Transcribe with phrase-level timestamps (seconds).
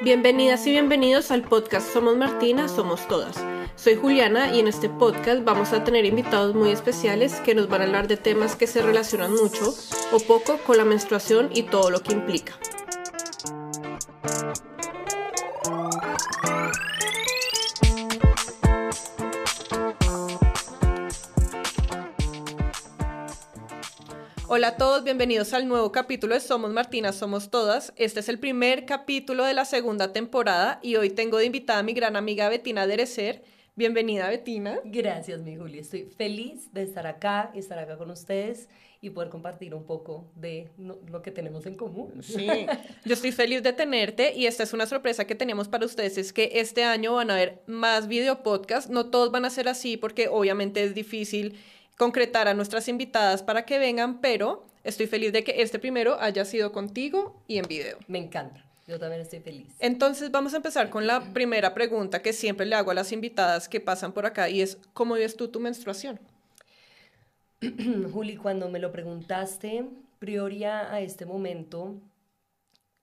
[0.00, 3.36] Bienvenidas y bienvenidos al podcast Somos Martina, Somos Todas.
[3.74, 7.80] Soy Juliana y en este podcast vamos a tener invitados muy especiales que nos van
[7.80, 9.74] a hablar de temas que se relacionan mucho
[10.12, 12.52] o poco con la menstruación y todo lo que implica.
[24.58, 27.92] Hola a todos, bienvenidos al nuevo capítulo de Somos Martina, Somos Todas.
[27.94, 31.84] Este es el primer capítulo de la segunda temporada y hoy tengo de invitada a
[31.84, 33.44] mi gran amiga Betina Derecer.
[33.76, 34.80] Bienvenida, Betina.
[34.84, 35.80] Gracias, mi Julia.
[35.80, 38.68] Estoy feliz de estar acá y estar acá con ustedes
[39.00, 42.20] y poder compartir un poco de lo que tenemos en común.
[42.20, 42.48] Sí,
[43.04, 46.32] yo estoy feliz de tenerte y esta es una sorpresa que tenemos para ustedes, es
[46.32, 49.96] que este año van a haber más video podcast, no todos van a ser así
[49.96, 51.60] porque obviamente es difícil
[51.98, 56.46] concretar a nuestras invitadas para que vengan, pero estoy feliz de que este primero haya
[56.46, 57.98] sido contigo y en video.
[58.06, 58.64] Me encanta.
[58.86, 59.74] Yo también estoy feliz.
[59.80, 63.68] Entonces vamos a empezar con la primera pregunta que siempre le hago a las invitadas
[63.68, 66.18] que pasan por acá y es, ¿cómo vives tú tu menstruación?
[68.12, 69.84] Juli, cuando me lo preguntaste,
[70.20, 72.00] prioria a este momento,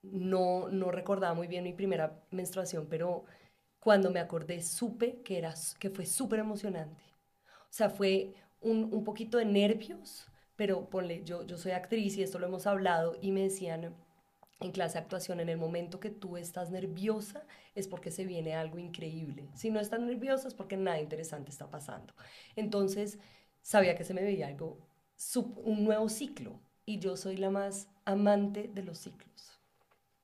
[0.02, 3.24] no, no recordaba muy bien mi primera menstruación, pero
[3.78, 7.04] cuando me acordé supe que, era, que fue súper emocionante.
[7.46, 10.26] O sea, fue un, poquito de nervios,
[10.56, 13.94] pero ponle, yo, yo soy actriz y esto lo hemos hablado y me decían
[14.60, 18.54] en clase de actuación, en el momento que tú estás nerviosa es porque se viene
[18.54, 19.50] algo increíble.
[19.54, 22.14] Si no estás nerviosa es porque nada interesante está pasando.
[22.56, 23.18] Entonces,
[23.60, 24.78] sabía que se me veía algo,
[25.64, 26.58] un nuevo ciclo.
[26.86, 29.60] Y yo soy la más amante de los ciclos.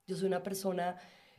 [0.07, 0.97] Yo soy una persona,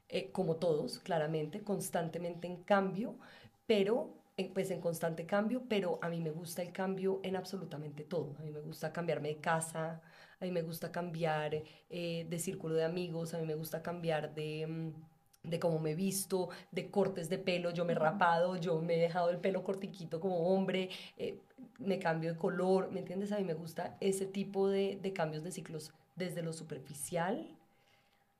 [0.10, 3.18] eh, como todos, claramente, constantemente en cambio,
[3.66, 4.23] pero
[4.54, 8.36] pues en constante cambio, pero a mí me gusta el cambio en absolutamente todo.
[8.40, 10.02] A mí me gusta cambiarme de casa,
[10.40, 14.34] a mí me gusta cambiar eh, de círculo de amigos, a mí me gusta cambiar
[14.34, 18.56] de, mm, de cómo me he visto, de cortes de pelo, yo me he rapado,
[18.58, 21.40] yo me he dejado el pelo cortiquito como hombre, eh,
[21.80, 23.32] me cambio de color, ¿me entiendes?
[23.32, 27.56] A mí me gusta ese tipo de, de cambios de ciclos desde lo superficial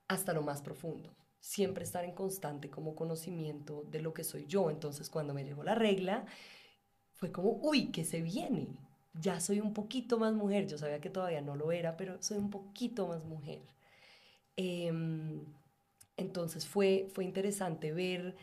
[0.08, 1.10] hasta lo más profundo
[1.44, 4.70] siempre estar en constante como conocimiento de lo que soy yo.
[4.70, 6.24] Entonces cuando me llegó la regla,
[7.12, 8.68] fue como, uy, que se viene.
[9.12, 10.66] Ya soy un poquito más mujer.
[10.66, 13.60] Yo sabía que todavía no lo era, pero soy un poquito más mujer.
[14.56, 15.44] Em,
[16.16, 18.36] entonces fue, fue interesante ver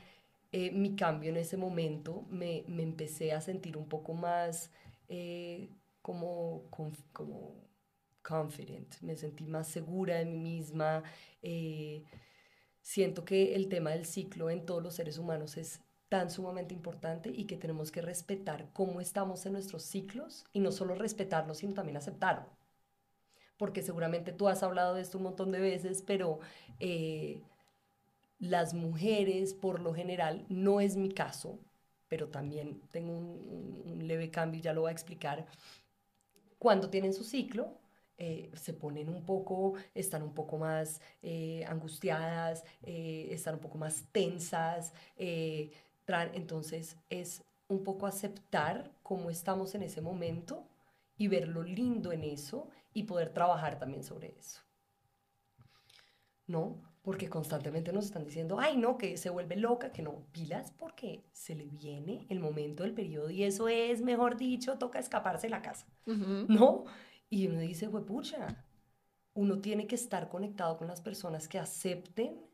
[0.51, 2.27] eh, mi cambio en ese momento.
[2.29, 4.71] Me, me, empecé a sentir un poco más
[5.09, 5.69] eh,
[6.03, 6.69] como,
[7.13, 7.55] como
[8.21, 9.01] confident.
[9.01, 11.03] Me sentí más segura de mí misma.
[12.81, 17.29] Siento que el tema del ciclo en todos los seres humanos es tan sumamente importante
[17.29, 21.73] y que tenemos que respetar cómo estamos en nuestros ciclos y no solo respetarlo, sino
[21.73, 22.49] también aceptarlo.
[23.57, 26.39] Porque seguramente tú has hablado de esto un montón de veces, pero
[26.79, 27.41] eh,
[28.39, 31.59] las mujeres, por lo general, no es mi caso,
[32.09, 35.45] pero también tengo un, leve cambio ya lo voy a explicar,
[36.57, 37.79] cuando tienen su ciclo,
[38.23, 43.79] eh, se ponen un poco, están un poco más eh, angustiadas, eh, están un poco
[43.79, 44.93] más tensas.
[45.17, 50.67] entonces es un poco aceptar cómo estamos en ese momento
[51.17, 54.61] y ver lo lindo en eso y poder trabajar también sobre eso.
[56.45, 56.79] ¿No?
[57.01, 61.23] Porque constantemente nos están diciendo, ay, no, que se vuelve loca, que no, pilas porque
[61.31, 65.51] se le viene el momento del periodo y eso es, mejor dicho, toca escaparse de
[65.51, 66.85] la casa, ¿no?
[67.31, 68.65] Y uno dice, pucha,
[69.33, 72.45] uno tiene que estar conectado con las personas que acepten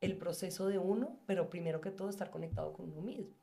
[0.00, 3.36] el proceso de uno, pero primero que todo estar conectado con uno mismo.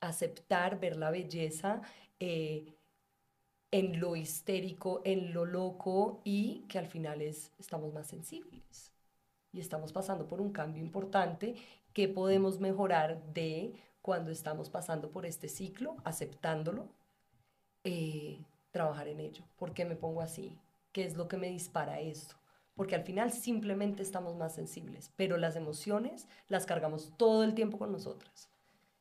[0.00, 1.82] Aceptar, ver la belleza
[2.20, 2.76] eh,
[3.72, 8.92] en lo histérico, en lo loco y que al final es, estamos más sensibles.
[9.52, 11.56] Y estamos pasando por un cambio importante
[11.92, 16.88] que podemos mejorar de cuando estamos pasando por este ciclo, aceptándolo.
[17.82, 19.44] Eh, trabajar en ello.
[19.56, 20.58] ¿Por qué me pongo así?
[20.92, 22.36] ¿Qué es lo que me dispara esto?
[22.74, 27.78] Porque al final simplemente estamos más sensibles, pero las emociones las cargamos todo el tiempo
[27.78, 28.48] con nosotras.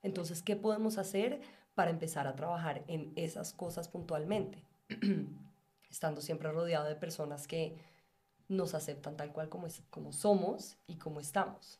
[0.02, 1.42] Entonces, ¿qué podemos hacer
[1.76, 4.66] para empezar a trabajar en esas cosas puntualmente?
[5.90, 7.78] Estando siempre rodeado de personas que
[8.48, 11.80] nos aceptan tal cual como, es, como somos y como estamos.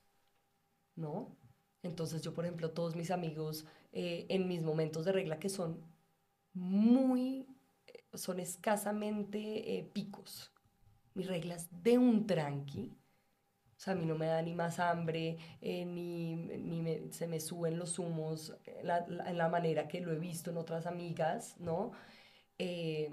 [0.96, 1.36] ¿No?
[1.84, 5.82] Entonces yo, por ejemplo, todos mis amigos eh, en mis momentos de regla que son
[6.54, 7.48] muy
[8.14, 10.52] son escasamente eh, picos.
[11.14, 12.96] Mis reglas de un tranqui.
[13.78, 17.40] O sea, a mí no me da ni más hambre, eh, ni, ni se me
[17.40, 21.92] suben los humos en la, manera que lo he visto en otras amigas, ¿no?
[22.58, 23.10] Eh,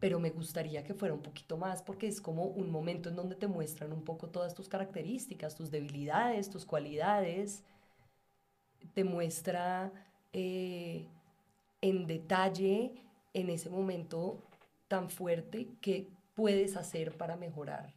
[0.00, 3.34] pero me gustaría que fuera un poquito más porque es como un momento en donde
[3.36, 7.64] te muestran un poco todas tus características, tus debilidades, tus cualidades,
[8.94, 9.92] te muestra
[10.32, 11.08] eh,
[11.80, 12.94] en detalle
[13.40, 14.42] en ese momento
[14.88, 17.94] tan fuerte que puedes hacer para mejorar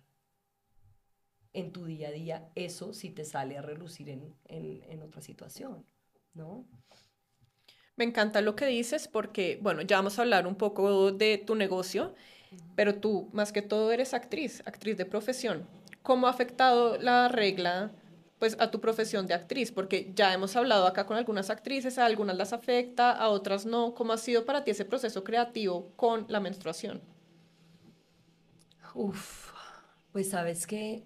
[1.54, 5.86] en tu día a día, eso si te sale a relucir en, en otra situación,
[6.34, 6.66] ¿no?
[7.98, 11.56] Me encanta lo que dices porque, bueno, ya vamos a hablar un poco de tu
[11.56, 12.16] negocio,
[12.76, 15.68] pero tú más que todo eres actriz, actriz de profesión.
[16.02, 17.92] ¿Cómo ha afectado la regla
[18.42, 19.72] pues a tu profesión de actriz?
[19.72, 23.94] Porque ya hemos hablado acá con algunas actrices, a algunas las afecta, a otras no.
[23.94, 27.02] ¿Cómo ha sido para ti ese proceso creativo con la menstruación?
[28.96, 29.52] Uf,
[30.12, 31.06] pues sabes que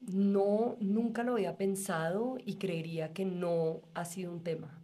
[0.00, 4.80] no, nunca lo había pensado y creería que no ha sido un tema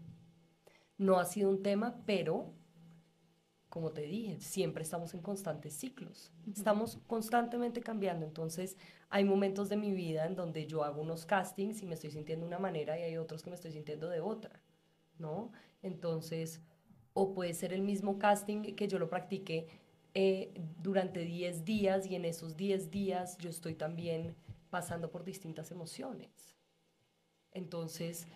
[0.98, 2.52] no ha sido un tema, pero
[3.68, 6.32] como te dije, siempre estamos en constantes ciclos.
[6.50, 8.24] Estamos constantemente cambiando.
[8.24, 8.78] Entonces,
[9.08, 12.44] hay momentos de mi vida en donde yo hago unos castings y me estoy sintiendo
[12.44, 14.60] de una manera y hay otros que me estoy sintiendo de otra,
[15.18, 15.52] ¿no?
[15.82, 16.60] Entonces,
[17.14, 19.68] o puede ser el mismo casting que yo lo practiqué
[20.14, 24.34] eh, durante 10 días y en esos 10 días yo estoy también
[24.70, 26.56] pasando por distintas emociones.
[27.52, 28.26] Entonces,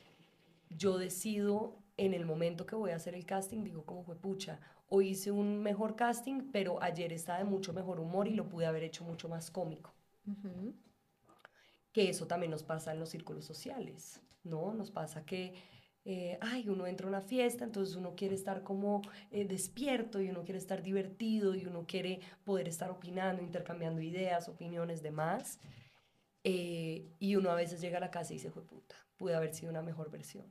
[0.70, 4.60] yo decido en el momento que voy a hacer el casting, digo como fue pucha,
[4.88, 8.66] hoy hice un mejor casting, pero ayer estaba de mucho mejor humor y lo pude
[8.66, 9.92] haber hecho mucho más cómico.
[11.92, 14.72] Que eso también nos pasa en los círculos sociales, ¿no?
[14.74, 15.54] Nos pasa que,
[16.04, 20.30] eh, ay, uno entra a una fiesta, entonces uno quiere estar como eh, despierto y
[20.30, 25.58] uno quiere estar divertido y uno quiere poder estar opinando, intercambiando ideas, opiniones, demás.
[26.44, 29.70] Eh, y uno a veces llega a la casa y dice, puta, pude haber sido
[29.70, 30.46] una mejor versión.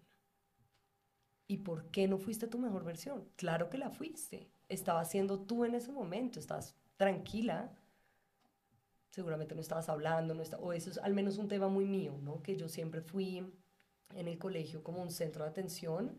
[1.48, 3.28] ¿Y por qué no fuiste tu mejor versión?
[3.36, 4.52] Claro que la fuiste.
[4.68, 7.72] Estabas siendo tú en ese momento, estás tranquila.
[9.20, 12.42] Seguramente no estabas hablando, no o eso es al menos un tema muy mío, ¿no?
[12.42, 13.44] Que yo siempre fui
[14.16, 16.18] en el colegio como un centro de atención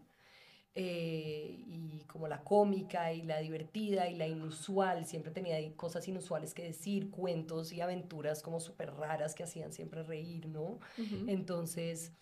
[0.74, 6.52] eh, y como la cómica y la divertida y la inusual, siempre tenía cosas inusuales
[6.52, 10.78] que decir, cuentos y aventuras como súper raras que hacían siempre reír, ¿no?
[11.26, 12.12] Entonces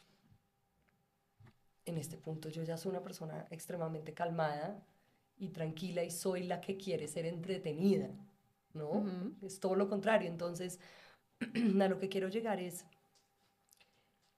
[1.86, 4.81] en este punto yo ya soy una persona extremadamente calmada
[5.38, 8.10] y tranquila y soy la que quiere ser entretenida,
[8.78, 9.04] ¿no?
[9.42, 10.28] Es todo lo contrario.
[10.28, 10.80] Entonces,
[11.80, 12.86] a lo que quiero llegar es,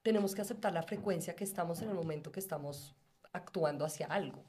[0.01, 2.95] tenemos que aceptar la frecuencia que estamos en el momento que estamos
[3.31, 4.43] actuando hacia algo.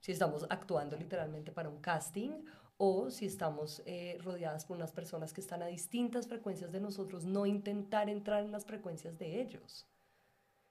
[0.00, 2.44] Si estamos actuando literalmente para un casting
[2.78, 7.24] o si estamos eh, rodeadas por unas personas que están a distintas frecuencias de nosotros,
[7.24, 9.86] no intentar entrar en las frecuencias de ellos,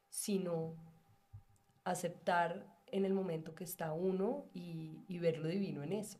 [0.09, 0.75] sino
[1.83, 6.19] aceptar en el momento que está uno y, ver lo divino en eso.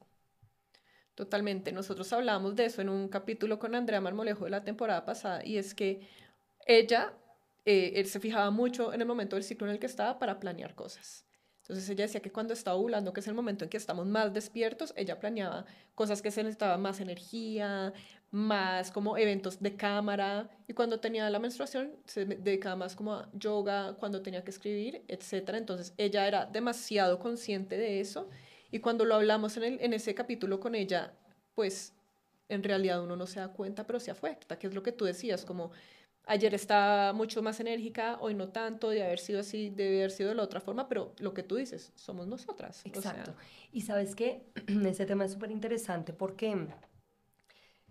[1.16, 1.72] Totalmente.
[1.72, 5.58] Nosotros hablamos de eso en un capítulo con Andrea Marmolejo de la temporada pasada y
[5.58, 6.02] es que
[6.68, 7.14] ella
[7.64, 10.40] eh, él se fijaba mucho en el momento del ciclo en el que estaba para
[10.40, 11.26] planear cosas.
[11.62, 14.34] Entonces ella decía que cuando estaba ovulando, que es el momento en que estamos más
[14.34, 15.66] despiertos, ella planeaba
[15.96, 17.92] cosas que se necesitaba más energía,
[18.30, 23.30] más como eventos de cámara y cuando tenía la menstruación se dedicaba más como a
[23.34, 25.52] yoga, cuando tenía que escribir, etc.
[25.56, 28.30] Entonces ella era demasiado consciente de eso
[28.72, 31.14] y cuando lo hablamos en, el, en ese capítulo con ella,
[31.54, 31.94] pues
[32.50, 35.06] en realidad uno no se da cuenta, pero se afecta, que es lo que tú
[35.06, 35.72] decías, como
[36.28, 40.30] ayer estaba mucho más enérgica, hoy no tanto, de haber sido así, debe haber sido
[40.30, 42.82] de la otra forma, pero lo que tú dices, somos nosotras.
[42.86, 43.34] Exacto.
[43.72, 44.44] y sabes que
[44.86, 46.68] ese tema es súper interesante porque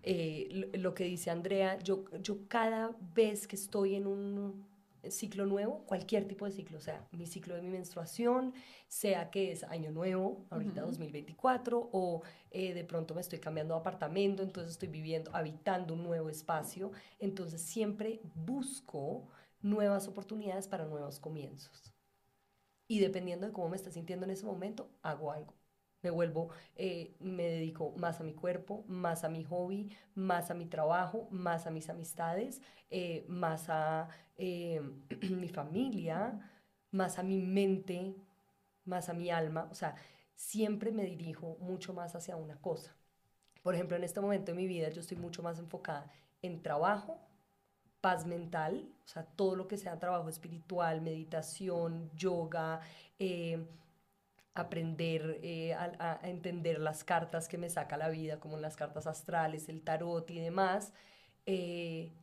[0.03, 4.74] eh, lo, que dice Andrea, yo, yo cada vez que estoy en un
[5.11, 8.53] ciclo nuevo, cualquier tipo de ciclo, o sea, mi ciclo de mi menstruación,
[8.87, 12.21] sea que es año nuevo, ahorita 2024, o
[12.51, 16.91] eh, de pronto me estoy cambiando de apartamento, entonces estoy viviendo, habitando un nuevo espacio,
[17.19, 19.27] entonces siempre busco
[19.61, 21.93] nuevas oportunidades para nuevos comienzos.
[22.87, 25.53] Y dependiendo de cómo me esté sintiendo en ese momento, hago algo
[26.05, 30.53] me vuelvo, eh, me dedico más a mi cuerpo, más a mi hobby, más a
[30.53, 34.07] mi trabajo, más a mis amistades, eh, más a
[34.37, 34.81] eh,
[35.31, 36.39] mi familia,
[36.91, 38.15] más a mi mente,
[38.85, 39.67] más a mi alma.
[39.71, 39.95] O sea,
[40.35, 42.95] siempre me dirijo mucho más hacia una cosa.
[43.63, 46.11] Por ejemplo, en este momento de mi vida yo estoy mucho más enfocada
[46.43, 47.19] en trabajo,
[47.99, 52.81] paz mental, o sea, todo lo que sea trabajo espiritual, meditación, yoga,
[54.55, 59.69] aprender eh, a, entender las cartas que me saca la vida, como las cartas astrales,
[59.69, 60.93] el tarot y demás.
[61.45, 62.13] Eh,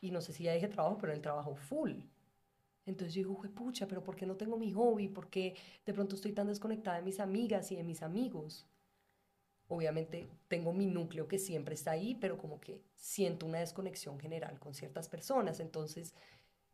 [0.00, 1.92] y no sé si ya dije trabajo, pero el trabajo full.
[2.86, 5.08] Entonces yo digo, pucha, pero ¿por qué no tengo mi hobby?
[5.08, 8.70] ¿Por qué de pronto estoy tan desconectada de mis amigas y de mis amigos?
[9.70, 14.58] obviamente tengo mi núcleo que siempre está ahí, pero como que siento una desconexión general
[14.58, 15.60] con ciertas personas.
[15.60, 16.12] Entonces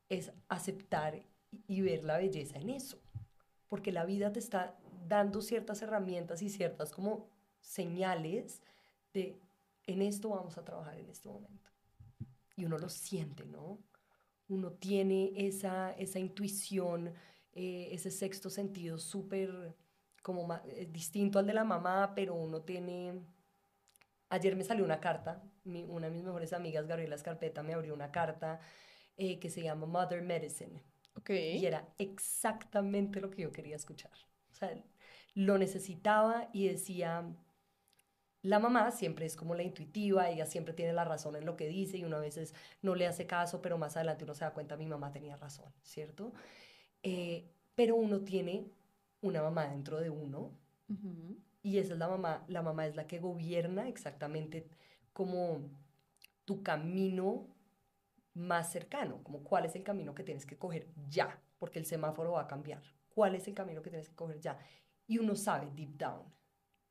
[0.08, 1.22] es aceptar
[1.68, 2.98] y ver la belleza en eso,
[3.68, 7.28] porque la vida te está dando ciertas herramientas y ciertas como
[7.60, 8.62] señales
[9.12, 9.40] de
[9.86, 11.70] en esto vamos a trabajar en este momento.
[12.56, 13.78] Y uno lo siente, ¿no?
[14.48, 17.12] Uno tiene esa, esa intuición,
[17.52, 19.76] eh, ese sexto sentido súper
[20.22, 23.22] como eh, distinto al de la mamá, pero uno tiene...
[24.28, 28.10] Ayer me salió una carta, una de mis mejores amigas, Gabriela Escarpeta, me abrió una
[28.10, 28.58] carta
[29.16, 30.82] eh, que se llama Mother Medicine.
[31.16, 31.58] Okay.
[31.58, 34.10] Y era exactamente lo que yo quería escuchar.
[34.50, 34.76] O sea,
[35.36, 37.22] lo necesitaba y decía,
[38.40, 41.68] la mamá siempre es como la intuitiva, ella siempre tiene la razón en lo que
[41.68, 44.54] dice y uno a veces no le hace caso, pero más adelante uno se da
[44.54, 46.32] cuenta, mi mamá tenía razón, ¿cierto?
[47.02, 48.70] Eh, pero uno tiene
[49.20, 50.52] una mamá dentro de uno.
[51.62, 54.66] Y esa es la mamá, la mamá es la que gobierna exactamente
[55.12, 55.68] como
[56.46, 57.46] tu camino
[58.32, 62.32] más cercano, como cuál es el camino que tienes que coger ya, porque el semáforo
[62.32, 62.82] va a cambiar.
[63.14, 64.58] ¿Cuál es el camino que tienes que coger ya?
[65.06, 66.22] Y uno sabe deep down.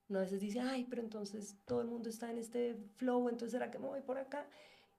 [0.08, 3.52] Uno a veces dice, ay, pero entonces todo el mundo está en este flow, entonces
[3.52, 4.48] será que me voy por acá.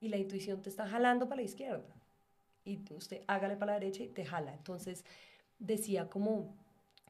[0.01, 1.95] Y la intuición te está jalando para la izquierda.
[2.65, 4.53] Y usted hágale para la derecha y te jala.
[4.53, 5.05] Entonces
[5.59, 6.57] decía como,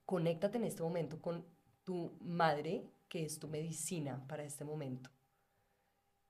[0.04, 1.44] conéctate en este momento con
[1.84, 5.10] tu madre, que es tu medicina para este momento.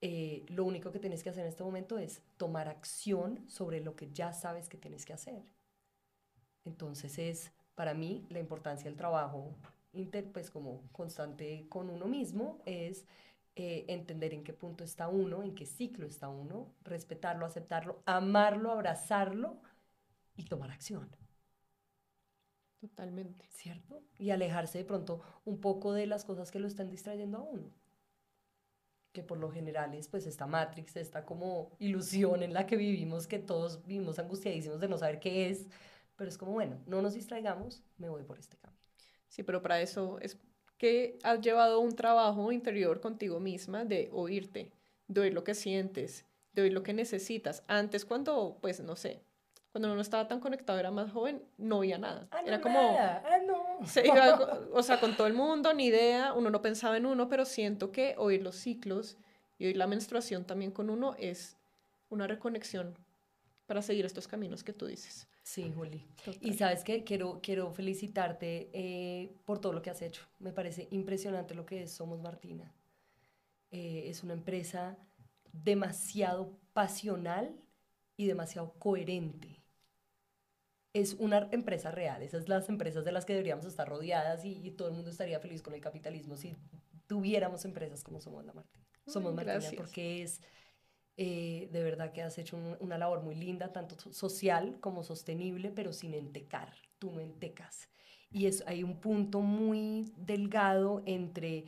[0.00, 3.96] Eh, lo único que tienes que hacer en este momento es tomar acción sobre lo
[3.96, 5.42] que ya sabes que tienes que hacer.
[6.64, 9.54] Entonces es, para mí, la importancia del trabajo
[9.92, 13.06] inter, pues como constante con uno mismo es
[13.54, 18.72] eh, entender en qué punto está uno, en qué ciclo está uno, respetarlo, aceptarlo, amarlo,
[18.72, 19.58] abrazarlo
[20.36, 21.08] y tomar acción.
[22.80, 23.46] Totalmente.
[23.50, 24.02] ¿Cierto?
[24.18, 27.70] Y alejarse de pronto un poco de las cosas que lo están distrayendo a uno.
[29.12, 33.26] Que por lo general es pues esta Matrix, esta como ilusión en la que vivimos,
[33.26, 35.66] que todos vivimos angustiadísimos de no saber qué es.
[36.16, 38.80] Pero es como, bueno, no nos distraigamos, me voy por este camino.
[39.28, 40.38] Sí, pero para eso es
[40.78, 44.72] que has llevado un trabajo interior contigo misma de oírte,
[45.08, 47.62] de oír lo que sientes, de oír lo que necesitas.
[47.66, 49.22] Antes cuando, pues, no sé,
[49.72, 52.28] cuando uno no estaba tan conectado, era más joven, no oía nada.
[52.30, 52.78] Ah, era como...
[52.98, 53.86] Ah, no.
[53.86, 57.28] Se iba, o sea, con todo el mundo, ni idea, uno no pensaba en uno,
[57.28, 59.18] pero siento que oír los ciclos
[59.58, 61.56] y oír la menstruación también con uno es
[62.08, 62.96] una reconexión
[63.66, 65.28] para seguir estos caminos que tú dices.
[65.42, 66.06] Sí, Juli.
[66.40, 70.22] Y sabes que quiero, quiero felicitarte eh, por todo lo que has hecho.
[70.38, 72.72] Me parece impresionante lo que es Somos Martina.
[73.70, 74.96] Eh, es una empresa
[75.52, 77.54] demasiado pasional
[78.16, 79.56] y demasiado coherente
[81.00, 82.22] es una empresa real.
[82.22, 85.38] Esas son las empresas de las que deberíamos estar rodeadas y, todo el mundo estaría
[85.40, 86.56] feliz con el capitalismo si
[87.06, 88.82] tuviéramos empresas como Somos la Martín.
[89.06, 90.40] Somos Martina porque es
[91.16, 95.92] eh, de verdad que has hecho una labor muy linda, tanto social como sostenible, pero
[95.92, 96.74] sin entecar.
[96.98, 97.88] Tú no entecas.
[98.30, 101.64] Y es, hay un punto muy delgado entre,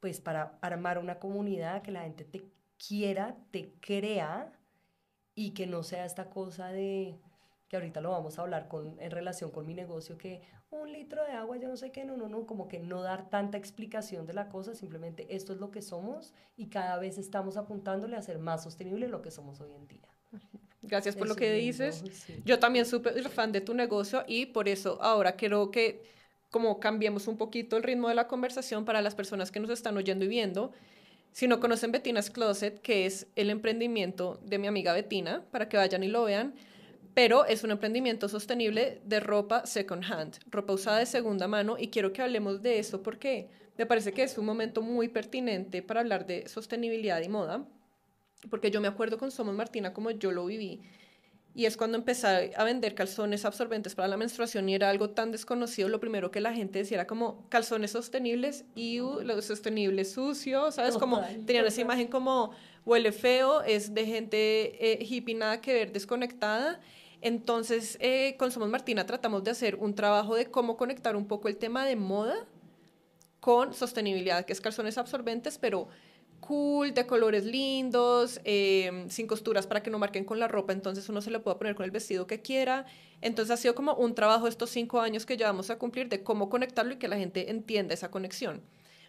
[0.00, 2.44] pues, para armar una comunidad, que la gente te
[2.78, 4.52] quiera, te crea
[5.34, 7.18] y que no sea esta cosa de
[7.68, 11.24] que ahorita lo vamos a hablar con, en relación con mi negocio, que un litro
[11.24, 14.26] de agua, yo no sé qué, no, no, no, como que no dar tanta explicación
[14.26, 18.22] de la cosa, simplemente esto es lo que somos y cada vez estamos apuntándole a
[18.22, 20.08] ser más sostenible lo que somos hoy en día.
[20.82, 22.04] Gracias por lo que dices.
[22.44, 26.02] Yo también súper fan de tu negocio y por eso ahora quiero que
[26.50, 29.96] como cambiemos un poquito el ritmo de la conversación para las personas que nos están
[29.96, 30.72] oyendo y viendo.
[31.32, 35.76] Si no conocen Bettina's Closet, que es el emprendimiento de mi amiga Bettina, para que
[35.76, 36.54] vayan y lo vean,
[37.16, 41.88] pero es un emprendimiento sostenible de ropa second hand, ropa usada de segunda mano, y
[41.88, 46.00] quiero que hablemos de eso porque me parece que es un momento muy pertinente para
[46.00, 47.66] hablar de sostenibilidad y moda,
[48.50, 50.82] porque yo me acuerdo con Somos Martina como yo lo viví,
[51.54, 55.32] y es cuando empecé a vender calzones absorbentes para la menstruación y era algo tan
[55.32, 60.74] desconocido, lo primero que la gente decía era como calzones sostenibles y los sostenibles sucios,
[60.74, 60.98] ¿sabes?
[60.98, 62.50] Como tenían esa imagen como
[62.84, 66.78] huele feo, es de gente eh, hippie, nada que ver, desconectada.
[67.26, 71.48] Entonces, eh, con Somos Martina tratamos de hacer un trabajo de cómo conectar un poco
[71.48, 72.46] el tema de moda
[73.40, 75.88] con sostenibilidad, que es calzones absorbentes, pero
[76.38, 81.08] cool, de colores lindos, eh, sin costuras para que no marquen con la ropa, entonces
[81.08, 82.86] uno se lo puede poner con el vestido que quiera.
[83.20, 86.22] Entonces ha sido como un trabajo estos cinco años que ya vamos a cumplir de
[86.22, 88.62] cómo conectarlo y que la gente entienda esa conexión.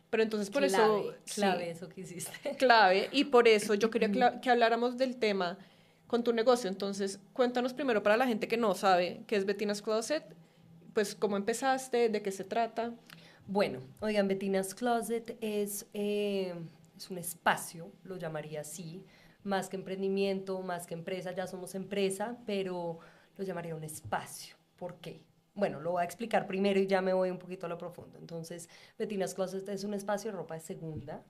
[0.10, 1.14] Pero entonces por eso...
[1.36, 2.56] Clave eso que hiciste.
[2.58, 5.60] Clave, y por eso yo quería que, que habláramos del tema
[6.08, 6.70] con tu negocio.
[6.70, 10.24] Entonces, cuéntanos primero para la gente que no sabe qué es Bettina's Closet,
[10.94, 12.94] pues cómo empezaste, de qué se trata.
[13.46, 16.54] Bueno, oigan, Bettina's Closet es, eh,
[16.98, 19.06] es un espacio, lo llamaría así,
[19.44, 23.00] más que emprendimiento, más que empresa, ya somos empresa, pero
[23.38, 24.56] lo llamaría un espacio.
[24.76, 25.24] ¿Por qué?
[25.54, 28.18] Bueno, lo voy a explicar primero y ya me voy un poquito a lo profundo.
[28.20, 31.24] Entonces, Bettina's Closet es un espacio de ropa de segunda.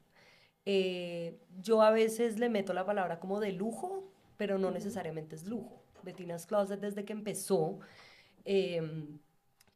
[0.65, 5.45] Eh, yo a veces le meto la palabra como de lujo, pero no necesariamente es
[5.45, 5.83] lujo.
[6.03, 7.79] Bettina's Closet desde que empezó,
[8.45, 9.19] em,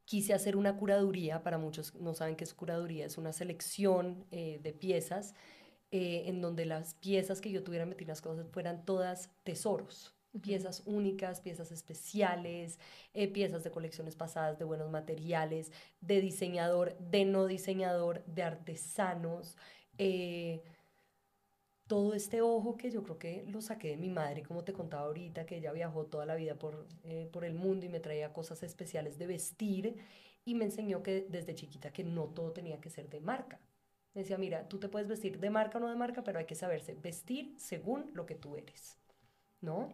[0.06, 4.60] quise hacer una curaduría, para muchos no saben qué es curaduría, es una selección eh,
[4.64, 5.34] de piezas
[5.92, 10.84] eh, en donde las piezas que yo tuviera en Bettina's Closet fueran todas tesoros piezas
[10.86, 12.80] únicas, piezas especiales,
[13.14, 19.58] eh, piezas de colecciones pasadas de buenos materiales, de diseñador, de no diseñador, de artesanos.
[19.98, 20.64] Eh,
[21.92, 25.08] todo este ojo que yo creo que lo saqué de mi madre, como te contaba
[25.08, 28.32] ahorita, que ella viajó toda la vida por, eh, por el mundo y me traía
[28.32, 29.98] cosas especiales de vestir
[30.46, 33.60] y me enseñó que desde chiquita que no todo tenía que ser de marca.
[34.14, 36.46] Me decía, mira, tú te puedes vestir de marca o no de marca, pero hay
[36.46, 38.98] que saberse vestir según lo que tú eres,
[39.60, 39.90] ¿no?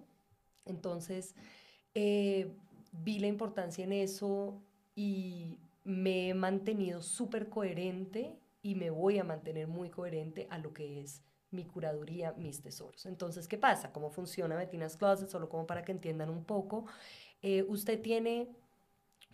[0.66, 1.34] Entonces,
[1.96, 2.54] eh,
[2.92, 4.62] vi la importancia en eso
[4.96, 10.76] y me he mantenido súper coherente y me voy a mantener muy coherente a lo
[10.76, 11.24] que es
[11.58, 13.06] mi curaduría, mis tesoros.
[13.08, 13.92] Entonces, ¿qué pasa?
[13.92, 15.28] ¿Cómo funciona Bettina's Closet?
[15.28, 16.86] Solo como para que entiendan un poco.
[17.42, 18.48] Eh, usted tiene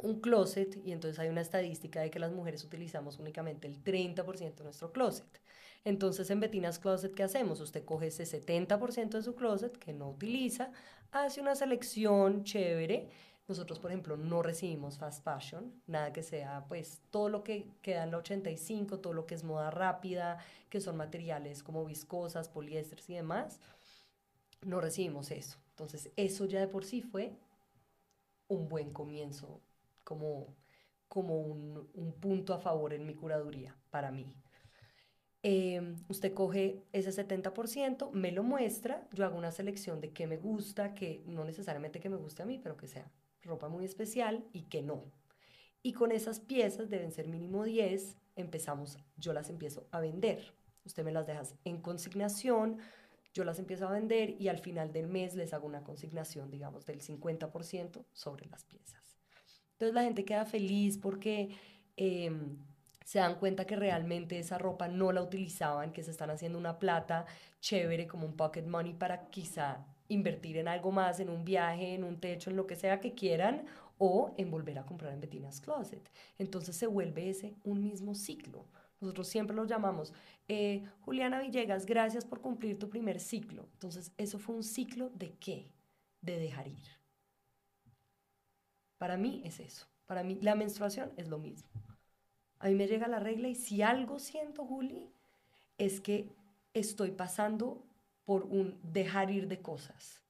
[0.01, 4.55] un closet y entonces hay una estadística de que las mujeres utilizamos únicamente el 30%
[4.55, 5.41] de nuestro closet.
[5.85, 7.59] Entonces en Bettina's Closet, ¿qué hacemos?
[7.59, 10.71] Usted coge ese 70% de su closet que no utiliza,
[11.11, 13.09] hace una selección chévere.
[13.47, 18.03] Nosotros, por ejemplo, no recibimos fast fashion, nada que sea, pues todo lo que queda
[18.03, 20.37] en la 85, todo lo que es moda rápida,
[20.69, 23.59] que son materiales como viscosas, poliésteres y demás,
[24.61, 25.57] no recibimos eso.
[25.71, 27.33] Entonces, eso ya de por sí fue
[28.47, 29.59] un buen comienzo,
[30.05, 30.47] como,
[31.09, 34.33] como un, un punto a favor en mi curaduría para mí.
[35.45, 40.37] Em, usted coge ese 70%, me lo muestra, yo hago una selección de qué me
[40.37, 43.11] gusta, que no necesariamente que me guste a mí, pero que sea
[43.43, 45.03] ropa muy especial y que no.
[45.81, 50.53] Y con esas piezas, deben ser mínimo 10, empezamos, yo las empiezo a vender.
[50.85, 52.79] Usted me las deja en consignación,
[53.33, 56.85] yo las empiezo a vender y al final del mes les hago una consignación, digamos,
[56.85, 59.17] del 50% sobre las piezas.
[59.73, 61.55] Entonces la gente queda feliz porque...
[61.95, 62.57] Em,
[63.03, 66.79] se dan cuenta que realmente esa ropa no la utilizaban, que se están haciendo una
[66.79, 67.25] plata
[67.59, 72.03] chévere como un pocket money para quizá invertir en algo más, en un viaje, en
[72.03, 73.65] un techo, en lo que sea que quieran,
[73.97, 76.09] o en volver a comprar en Bettina's Closet.
[76.37, 78.65] Entonces se vuelve ese un mismo ciclo.
[78.99, 80.13] Nosotros siempre lo llamamos,
[80.47, 83.67] eh, Juliana Villegas, gracias por cumplir tu primer ciclo.
[83.73, 85.71] Entonces, eso fue un ciclo de qué?
[86.21, 86.87] De dejar ir.
[88.97, 89.87] Para mí es eso.
[90.05, 91.69] Para mí la menstruación es lo mismo.
[92.59, 95.09] A mí me llega la regla y si algo siento, Juli,
[95.77, 96.29] es que
[96.73, 97.83] estoy pasando
[98.25, 100.23] por un dejar ir de cosas,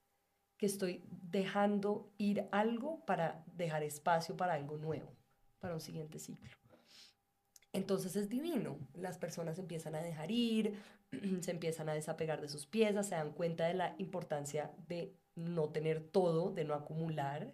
[0.58, 5.12] que estoy dejando ir algo para dejar espacio para algo nuevo,
[5.60, 6.49] para un siguiente ciclo.
[7.73, 10.75] Entonces es divino, las personas empiezan a dejar ir,
[11.41, 15.69] se empiezan a desapegar de sus piezas, se dan cuenta de la importancia de no
[15.69, 17.53] tener todo, de no acumular.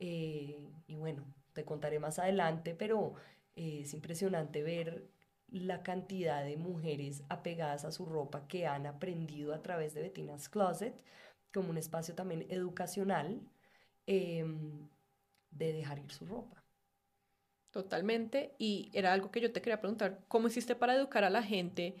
[0.00, 0.58] Eh,
[0.88, 3.14] y bueno, te contaré más adelante, pero
[3.54, 5.08] es impresionante ver
[5.60, 10.48] la cantidad de mujeres apegadas a su ropa que han aprendido a través de Bettina's
[10.48, 11.04] Closet,
[11.52, 13.40] como un espacio también educacional
[14.06, 14.88] em,
[15.50, 16.64] de dejar ir su ropa.
[17.70, 18.54] Totalmente.
[18.58, 21.96] Y era algo que yo te quería preguntar, ¿cómo hiciste para educar a la gente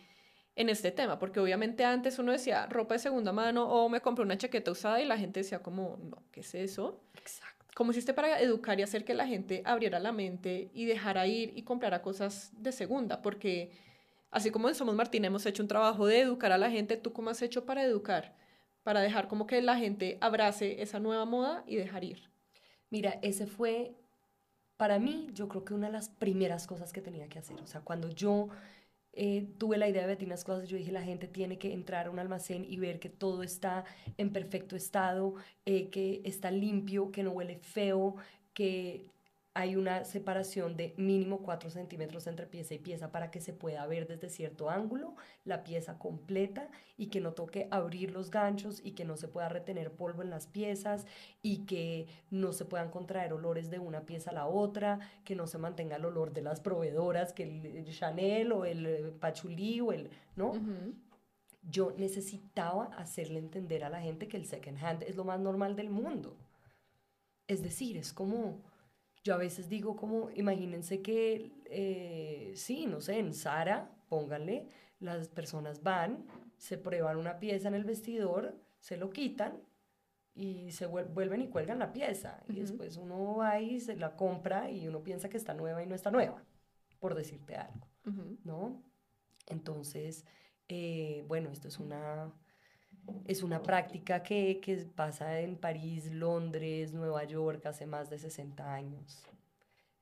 [0.56, 1.18] en este tema?
[1.18, 5.00] Porque obviamente antes uno decía ropa de segunda mano o me compré una chaqueta usada
[5.00, 7.04] y la gente decía como, no, ¿qué es eso?
[7.14, 7.63] Exacto.
[7.74, 11.52] ¿Cómo hiciste para educar y hacer que la gente abriera la mente y dejara ir
[11.56, 13.20] y comprara cosas de segunda?
[13.20, 13.72] Porque
[14.30, 17.12] así como en Somos Martín hemos hecho un trabajo de educar a la gente, ¿tú
[17.12, 18.36] cómo has hecho para educar?
[18.84, 22.30] Para dejar como que la gente abrace esa nueva moda y dejar ir.
[22.90, 23.96] Mira, ese fue,
[24.76, 27.60] para mí, yo creo que una de las primeras cosas que tenía que hacer.
[27.60, 28.50] O sea, cuando yo
[29.16, 32.10] eh, tuve la idea de Bettinas Cosas, yo dije, la gente tiene que entrar a
[32.10, 33.84] un almacén y ver que todo está
[34.18, 35.34] en perfecto estado,
[35.66, 38.16] eh, que está limpio, que no huele feo,
[38.54, 39.06] que
[39.56, 43.86] hay una separación de mínimo 4 centímetros entre pieza y pieza para que se pueda
[43.86, 45.14] ver desde cierto ángulo
[45.44, 49.48] la pieza completa y que no toque abrir los ganchos y que no se pueda
[49.48, 51.06] retener polvo en las piezas
[51.40, 55.46] y que no se puedan contraer olores de una pieza a la otra, que no
[55.46, 60.10] se mantenga el olor de las proveedoras, que el Chanel o el Pachulí o el,
[60.34, 60.54] ¿no?
[61.62, 65.76] Yo necesitaba hacerle entender a la gente que el second hand es lo más normal
[65.76, 66.36] del mundo.
[67.46, 68.73] Es decir, es como
[69.24, 74.68] Yo a veces digo como, imagínense que, eh, sí, no sé, en Sara, pónganle,
[75.00, 76.26] las personas van,
[76.58, 79.62] se prueban una pieza en el vestidor, se lo quitan
[80.34, 82.42] y se vuelven y cuelgan la pieza.
[82.48, 85.86] Y después uno va y se la compra y uno piensa que está nueva y
[85.86, 86.44] no está nueva,
[87.00, 87.88] por decirte algo,
[88.44, 88.82] ¿no?
[89.46, 90.26] Entonces,
[90.68, 92.30] eh, bueno, esto es una,
[93.26, 98.72] es una práctica que, que, pasa en París, Londres, Nueva York hace más de 60
[98.72, 99.24] años.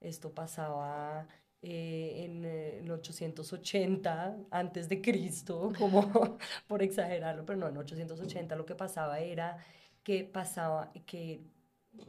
[0.01, 1.27] Esto pasaba
[1.63, 8.67] eh, en el 880 antes de Cristo, como por exagerarlo, pero no, en 880 lo
[8.67, 9.59] que pasaba era
[10.03, 11.41] que pasaba que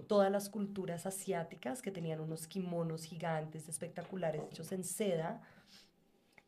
[0.08, 5.41] todas las culturas asiáticas que tenían unos kimonos gigantes, espectaculares, hechos en seda,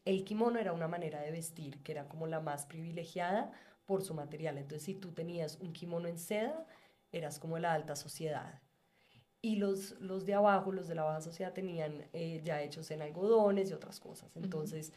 [0.06, 3.52] el kimono era una manera de vestir que era como la más privilegiada
[3.86, 4.58] por su material.
[4.58, 6.66] Entonces, si tú tenías un kimono en seda,
[7.12, 8.62] eras como la alta sociedad.
[9.42, 13.02] Y los, los de abajo, los de la baja sociedad, tenían eh, ya hechos en
[13.02, 14.36] algodones y otras cosas.
[14.36, 14.92] Entonces,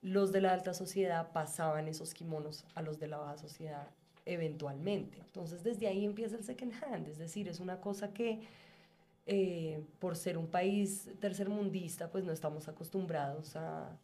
[0.00, 3.88] los de la alta sociedad pasaban esos kimonos a los de la baja sociedad
[4.24, 5.18] eventualmente.
[5.20, 7.08] Entonces, desde ahí empieza el second hand.
[7.08, 8.40] Es decir, es una cosa que,
[9.26, 13.98] eh, por ser un país tercermundista, pues no estamos acostumbrados a,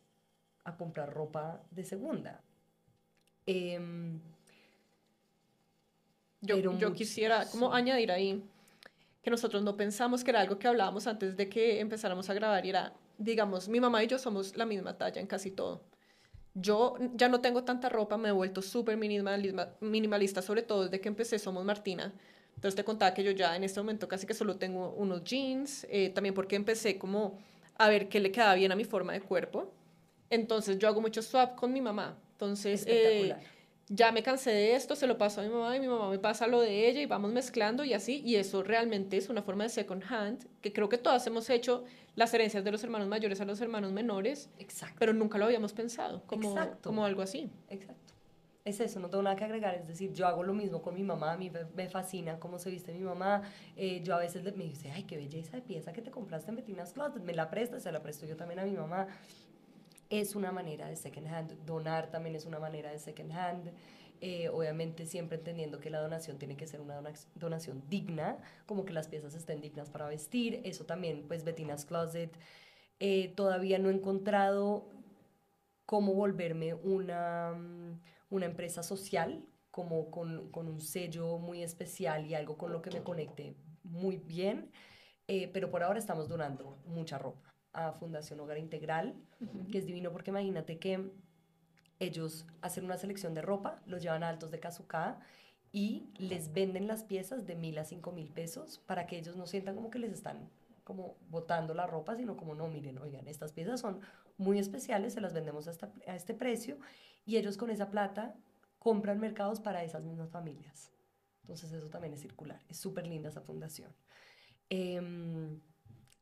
[0.64, 2.42] a comprar ropa de segunda.
[3.46, 4.20] Em,
[6.40, 8.42] yo, yo quisiera como añadir ahí
[9.22, 12.66] que nosotros no pensamos que era algo que hablábamos antes de que empezáramos a grabar
[12.66, 15.82] y era, digamos, mi mamá y yo somos la misma talla en casi todo.
[16.52, 21.08] Yo ya no tengo tanta ropa, me he vuelto súper minimalista, sobre todo desde que
[21.08, 22.12] empecé Somos Martina.
[22.54, 25.86] Entonces te contaba que yo ya en este momento casi que solo tengo unos jeans,
[25.90, 27.38] eh, también porque empecé como
[27.76, 29.72] a ver qué le quedaba bien a mi forma de cuerpo.
[30.30, 32.16] Entonces yo hago mucho swap con mi mamá.
[32.34, 33.36] Entonces, eh,
[33.88, 36.18] ya me cansé de esto, se lo paso a mi mamá y mi mamá me
[36.18, 38.22] pasa lo de ella y vamos mezclando y así.
[38.24, 41.84] Y eso realmente es una forma de second hand, que creo que todas hemos hecho
[42.16, 44.50] las herencias de los hermanos mayores a los hermanos menores.
[44.58, 44.96] Exacto.
[44.98, 47.50] Pero nunca lo habíamos pensado como, como algo así.
[47.68, 48.14] Exacto.
[48.64, 49.74] Es eso, no tengo nada que agregar.
[49.74, 52.70] Es decir, yo hago lo mismo con mi mamá, a mí me fascina cómo se
[52.70, 53.42] viste mi mamá.
[53.76, 56.56] Eh, yo a veces me dice, ay, qué belleza de pieza que te compraste en
[56.56, 59.06] Betina's Closet, me la prestas, se la presto yo también a mi mamá
[60.20, 61.64] es una manera de second hand.
[61.64, 63.72] Donar también es una manera de second hand.
[64.20, 67.02] Eh, obviamente siempre entendiendo que la donación tiene que ser una
[67.34, 70.60] donación digna, como que las piezas estén dignas para vestir.
[70.64, 72.30] Eso también, pues Bettina's Closet.
[73.00, 74.88] Eh, todavía no he encontrado
[75.84, 78.00] cómo volverme una, mm,
[78.30, 82.90] una empresa social, como con, con, un sello muy especial y algo con lo que
[82.92, 84.70] me conecte muy bien,
[85.26, 87.43] eh, pero por ahora estamos donando mucha ropa
[87.74, 89.14] a Fundación Hogar Integral,
[89.70, 91.10] que es divino porque imagínate que
[91.98, 95.20] ellos hacen una selección de ropa, los llevan a altos de Kazuka
[95.72, 99.46] y les venden las piezas de mil a cinco mil pesos para que ellos no
[99.46, 100.48] sientan como que les están
[100.84, 104.00] como botando la ropa, sino como no, miren, oigan, estas piezas son
[104.36, 105.72] muy especiales, se las vendemos a,
[106.06, 106.78] a este precio
[107.24, 108.36] y ellos con esa plata
[108.78, 110.92] compran mercados para esas mismas familias.
[111.42, 113.94] Entonces eso también es circular, es súper linda esa fundación.
[114.70, 115.60] Em,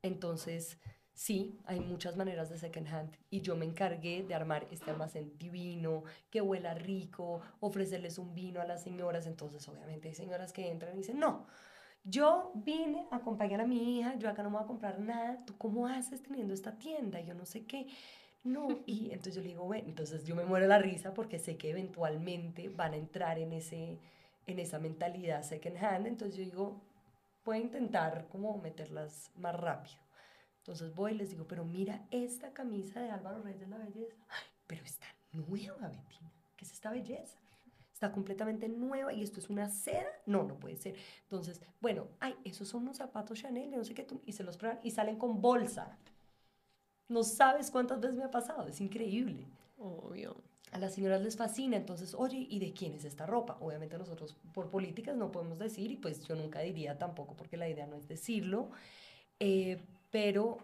[0.02, 0.78] entonces,
[1.14, 5.36] Sí, hay muchas maneras de second hand y yo me encargué de armar este almacén
[5.38, 9.26] divino, que huela rico, ofrecerles un vino a las señoras.
[9.26, 11.46] Entonces, obviamente, hay señoras que entran y dicen, no,
[12.04, 15.44] yo vine a acompañar a mi hija, yo acá no me voy a comprar nada,
[15.44, 17.20] ¿tú cómo haces teniendo esta tienda?
[17.20, 17.86] Yo no sé qué.
[18.44, 21.56] No, y entonces yo le digo, bueno, entonces yo me muero la risa porque sé
[21.56, 23.98] que eventualmente van a entrar en, ese,
[24.46, 26.80] en esa mentalidad second hand, entonces yo digo,
[27.44, 29.96] voy a intentar como meterlas más rápido.
[30.62, 34.24] Entonces voy y les digo, pero mira esta camisa de Álvaro Reyes de la Belleza.
[34.68, 36.32] pero está nueva, Bettina.
[36.56, 37.36] ¿Qué es esta belleza?
[37.92, 40.06] Está completamente nueva y esto es una seda.
[40.24, 40.94] No, no puede ser.
[41.24, 44.78] Entonces, bueno, ay, esos son unos zapatos Chanel, no sé qué, y se los prueban
[44.84, 45.98] y salen con bolsa.
[47.08, 49.48] No sabes cuántas veces me ha pasado, es increíble.
[49.78, 50.36] Obvio.
[50.70, 53.58] A las señoras les fascina, entonces, oye, ¿y de quién es esta ropa?
[53.60, 57.68] Obviamente nosotros por políticas no podemos decir y pues yo nunca diría tampoco porque la
[57.68, 58.70] idea no es decirlo.
[59.40, 59.80] Eh,
[60.12, 60.58] pero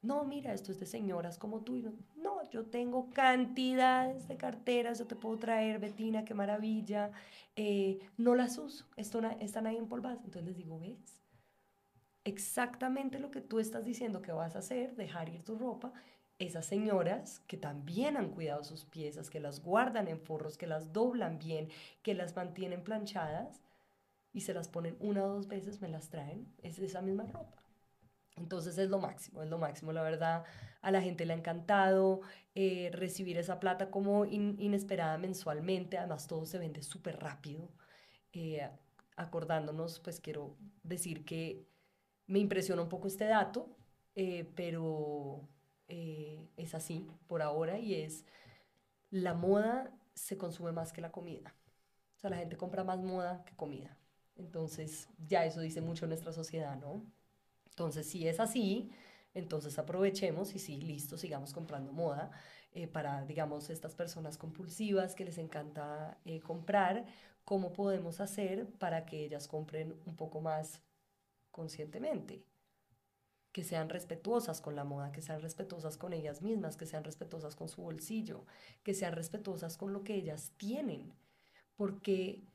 [0.00, 1.76] no, mira, esto es de señoras como tú.
[2.16, 7.10] no, yo tengo cantidades de carteras, yo te puedo traer, Betina, qué maravilla.
[7.56, 10.24] Eh, no las uso, esto están ahí empolvadas.
[10.24, 11.20] Entonces les digo, ¿ves?
[12.24, 15.92] Exactamente lo que tú estás diciendo que vas a hacer, dejar ir tu ropa,
[16.38, 20.92] esas señoras que también han cuidado sus piezas, que las guardan en forros, que las
[20.92, 21.68] doblan bien,
[22.02, 23.60] que las mantienen planchadas
[24.32, 27.61] y se las ponen una o dos veces, me las traen, es esa misma ropa.
[28.36, 30.44] Entonces es lo máximo, es lo máximo, la verdad.
[30.80, 32.22] A la gente le ha encantado
[32.54, 37.70] eh, recibir esa plata como inesperada mensualmente, además todo se vende súper rápido.
[38.32, 38.68] Eh,
[39.16, 41.66] acordándonos, pues quiero decir que
[42.28, 43.76] Me impresiona un poco este dato,
[44.16, 45.48] eh, pero
[45.88, 48.26] eh, es así por ahora y es
[49.10, 51.54] la moda se consume más que la comida.
[52.16, 53.96] O sea, la gente compra más moda que comida.
[54.36, 57.04] Entonces, ya eso dice mucho nuestra sociedad, ¿no?
[57.72, 58.90] Entonces, si es así,
[59.34, 62.30] entonces aprovechemos y sí, listo, sigamos comprando moda
[62.72, 67.06] eh, para, digamos, estas personas compulsivas que les encanta eh, comprar,
[67.44, 70.82] ¿cómo podemos hacer para que ellas compren un poco más
[71.50, 72.44] conscientemente?
[73.52, 77.54] que sean respetuosas con la moda, que sean respetuosas con ellas mismas, que sean respetuosas
[77.54, 78.46] con su bolsillo,
[78.82, 81.12] que sean respetuosas con lo que ellas tienen,
[81.76, 82.46] porque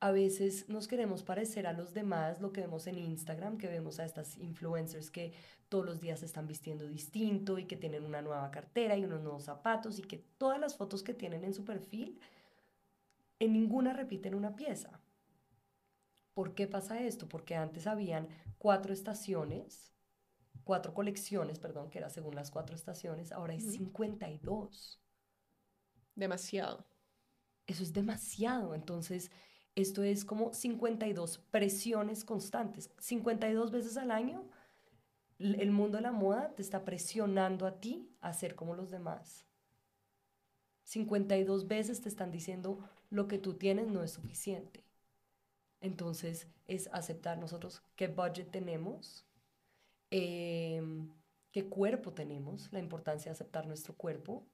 [0.00, 3.98] a veces nos queremos parecer a los demás, lo que vemos en Instagram, que vemos
[3.98, 5.32] a estas influencers que
[5.68, 9.22] todos los días se están vistiendo distinto y que tienen una nueva cartera y unos
[9.22, 12.20] nuevos zapatos y que todas las fotos que tienen en su perfil,
[13.40, 15.00] en ninguna repiten una pieza.
[16.32, 17.28] ¿Por qué pasa esto?
[17.28, 19.92] Porque antes habían cuatro estaciones,
[20.62, 25.00] cuatro colecciones, perdón, que era según las cuatro estaciones, ahora hay 52.
[26.14, 26.86] Demasiado.
[27.66, 28.74] Eso es demasiado.
[28.74, 29.32] Entonces,
[29.80, 32.90] esto es como 52 presiones constantes.
[32.98, 34.44] 52 veces al año
[35.38, 39.46] el mundo de la moda te está presionando a ti a ser como los demás.
[40.82, 44.84] 52 veces te están diciendo lo que tú tienes no es suficiente.
[45.80, 49.28] Entonces es aceptar nosotros qué budget tenemos,
[50.10, 51.08] em,
[51.52, 54.44] qué cuerpo tenemos, la importancia de aceptar nuestro cuerpo,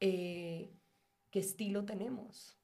[0.00, 0.72] eh,
[1.30, 2.57] qué estilo tenemos.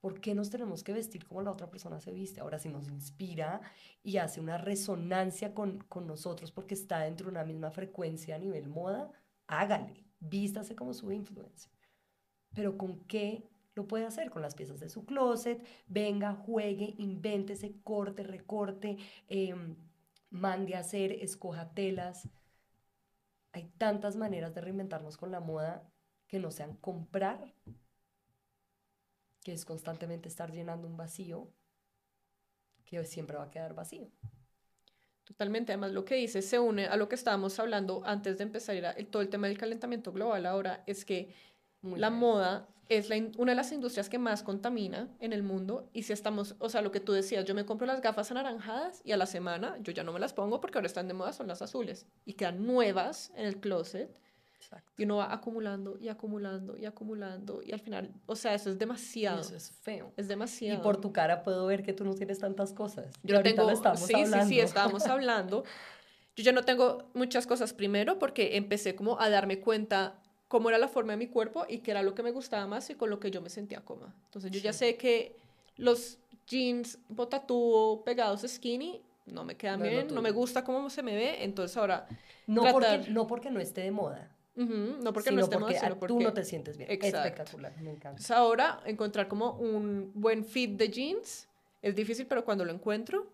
[0.00, 2.40] ¿Por qué nos tenemos que vestir como la otra persona se viste?
[2.40, 3.60] Ahora, si nos inspira
[4.02, 8.68] y hace una resonancia con, nosotros porque está dentro de una misma frecuencia a nivel
[8.68, 9.12] moda,
[9.46, 11.70] hágale, vístase como su influencer.
[12.54, 14.30] Pero ¿con qué lo puede hacer?
[14.30, 18.96] Con las piezas de su closet, venga, juegue, invéntese, corte, recorte,
[19.28, 19.76] em,
[20.30, 22.26] mande a hacer, escoja telas.
[23.52, 25.92] Hay tantas maneras de reinventarnos con la moda
[26.26, 27.52] que no sean comprar
[29.42, 31.52] que es constantemente estar llenando un vacío
[32.84, 34.10] que siempre va a quedar vacío.
[35.24, 38.74] Totalmente, además lo que dice se une a lo que estábamos hablando antes de empezar
[38.74, 41.32] el, todo el tema del calentamiento global ahora, es que
[41.82, 46.02] la moda es la, una de las industrias que más contamina en el mundo y
[46.02, 49.12] si estamos, o sea, lo que tú decías, yo me compro las gafas anaranjadas y
[49.12, 51.46] a la semana yo ya no me las pongo porque ahora están de moda, son
[51.46, 54.10] las azules y quedan nuevas en el closet
[54.96, 58.78] y uno va acumulando y acumulando y acumulando y al final, o sea, eso es
[58.78, 59.40] demasiado.
[59.40, 60.12] Eso es feo.
[60.16, 60.78] Es demasiado.
[60.78, 63.10] Y por tu cara puedo ver que tú no tienes tantas cosas.
[63.22, 65.64] Yo tengo, sí, sí, sí, estábamos hablando.
[66.36, 70.78] Yo ya no tengo muchas cosas primero porque empecé como a darme cuenta cómo era
[70.78, 73.10] la forma de mi cuerpo y qué era lo que me gustaba más y con
[73.10, 74.14] lo que yo me sentía cómoda.
[74.26, 75.36] Entonces yo ya sé que
[75.76, 81.14] los jeans botatúo pegados skinny no me quedan bien, no me gusta cómo se me
[81.14, 82.06] ve, entonces ahora
[82.46, 86.20] no porque no porque no esté de moda, no porque no estemos, porque, porque tú
[86.20, 86.90] no te sientes bien.
[86.90, 88.36] Espectacular, me encanta.
[88.36, 91.48] ahora encontrar como un buen fit de jeans
[91.82, 93.26] es difícil, pero cuando lo encuentro,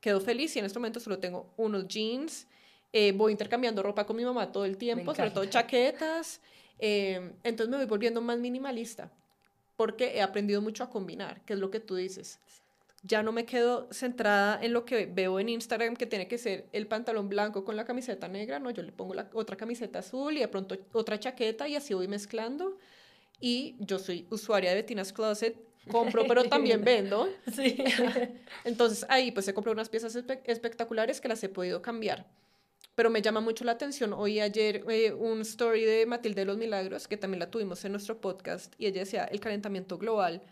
[0.00, 2.46] quedo feliz y en este momento solo tengo unos jeans.
[2.92, 6.40] Eh, voy intercambiando ropa con mi mamá todo el tiempo, sobre todo chaquetas.
[6.78, 9.12] Eh, entonces me voy volviendo más minimalista
[9.76, 12.40] porque he aprendido mucho a combinar, que es lo que tú dices
[13.02, 16.68] ya no me quedo centrada en lo que veo en Instagram, que tiene que ser
[16.72, 20.36] el pantalón blanco con la camiseta negra, no, yo le pongo la otra camiseta azul
[20.36, 22.78] y de pronto otra chaqueta y así voy mezclando.
[23.40, 25.56] Y yo soy usuaria de Bettina's Closet,
[25.90, 27.28] compro, pero también vendo.
[27.54, 27.82] Sí.
[28.64, 32.26] Entonces ahí pues he comprado unas piezas espectaculares que las he podido cambiar.
[32.94, 34.12] Pero me llama mucho la atención.
[34.12, 37.92] Oí ayer eh, un story de Matilde de los Milagros, que también la tuvimos en
[37.92, 40.42] nuestro podcast, y ella decía, el calentamiento global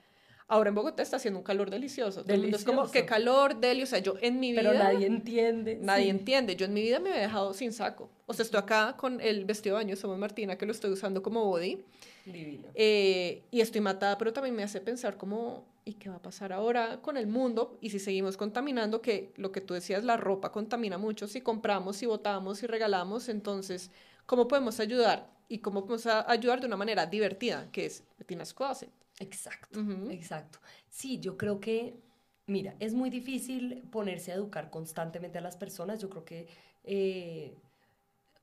[0.51, 2.25] Ahora en Bogotá está haciendo un calor delicioso.
[2.25, 2.57] delicioso.
[2.57, 3.83] es como, qué calor, Deli.
[3.83, 4.63] O sea, yo en mi vida...
[4.63, 5.77] Pero nadie entiende.
[5.77, 6.57] Nadie entiende.
[6.57, 8.09] Yo en mi vida me he dejado sin saco.
[8.25, 11.23] O sea, estoy acá con el vestido de baño Somos Martina, que lo estoy usando
[11.23, 11.85] como body.
[12.25, 12.69] Divino.
[12.75, 16.55] Eh, y estoy matada, pero también me hace pensar como, ¿y qué va a pasar
[16.55, 17.77] ahora con el mundo?
[17.83, 21.29] Y si seguimos contaminando, que lo que tú decías, la ropa contamina mucho.
[21.29, 23.91] Si compramos, si votamos, si regalamos, entonces,
[24.25, 25.29] ¿cómo podemos ayudar?
[25.49, 28.91] Y cómo podemos ayudar de una manera divertida, que es Betina's Closet.
[29.21, 29.81] Exacto,
[30.11, 30.59] exacto.
[30.89, 31.97] Sí, yo creo que,
[32.47, 36.47] mira, es muy difícil ponerse a educar constantemente a las personas, yo creo que,
[36.85, 37.55] eh,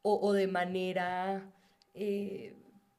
[0.02, 1.52] o, de manera
[1.94, 2.54] eh,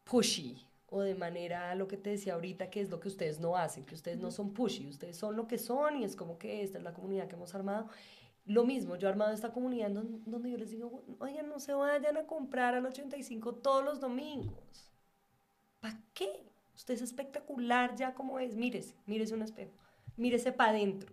[0.05, 0.57] pushy,
[0.89, 3.85] o de manera, lo que te decía ahorita, que es lo que ustedes no hacen,
[3.85, 6.79] que ustedes no son pushy, ustedes son lo que son y es como que esta
[6.79, 7.89] es la comunidad que hemos armado.
[8.47, 12.17] Lo mismo, yo he armado esta comunidad donde, yo les digo, oigan, no se vayan
[12.17, 14.93] a comprar al 85 todos los domingos.
[15.81, 16.47] ¿Para qué?
[16.75, 18.55] Usted es espectacular ya como es.
[18.55, 19.73] Mírese, mírese un espejo.
[20.17, 21.13] Mírese para adentro.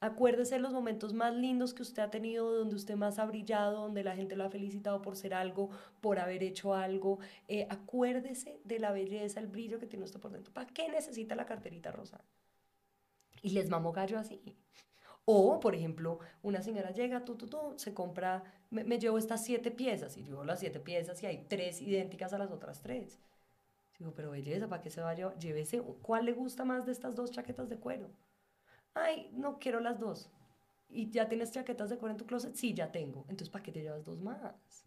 [0.00, 3.82] Acuérdese de los momentos más lindos que usted ha tenido, donde usted más ha brillado,
[3.82, 7.20] donde la gente lo ha felicitado por ser algo, por haber hecho algo.
[7.46, 10.52] Eh, acuérdese de la belleza, el brillo que tiene usted por dentro.
[10.52, 12.20] ¿Para qué necesita la carterita rosa?
[13.42, 14.40] Y les mamo gallo así.
[15.30, 19.70] O, por ejemplo, una señora llega, tú, tú, tú, se compra, me, llevo estas siete
[19.70, 23.20] piezas y llevo las siete piezas y hay tres idénticas a las otras tres.
[23.98, 25.38] Digo, pero belleza, ¿para qué se va a llevar?
[25.38, 28.10] Llévese, ¿cuál le gusta más de estas dos chaquetas de cuero?
[28.94, 30.30] Ay, no quiero las dos.
[30.88, 32.54] ¿Y ya tienes chaquetas de cuero en tu closet?
[32.54, 33.26] Sí, ya tengo.
[33.28, 34.86] Entonces, ¿para qué te llevas dos más?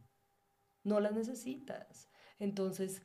[0.83, 2.09] No las necesitas.
[2.39, 3.03] Entonces,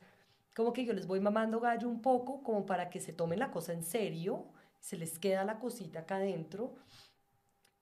[0.55, 3.51] como que yo les voy mamando gallo un poco, como para que se tomen la
[3.51, 4.47] cosa en serio,
[4.79, 6.75] se les queda la cosita acá adentro,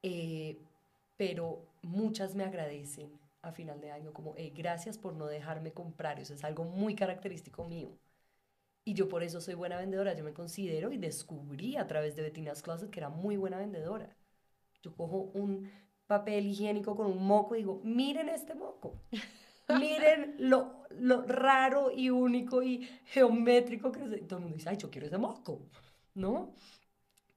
[0.08, 0.60] eh,
[1.18, 3.10] pero muchas me agradecen
[3.42, 7.66] a final de año, como, gracias por no dejarme comprar, eso es algo muy característico
[7.66, 7.90] mío.
[8.84, 12.22] Y yo por eso soy buena vendedora, yo me considero y descubrí a través de
[12.22, 14.16] Bettina's Closet que era muy buena vendedora.
[14.84, 15.72] Yo cojo un
[16.06, 19.02] papel higiénico con un moco y digo, miren este moco,
[19.80, 24.28] miren lo, lo raro y único y geométrico que es.
[24.28, 25.62] todo el mundo dice, ay, yo quiero ese moco,
[26.14, 26.54] ¿no?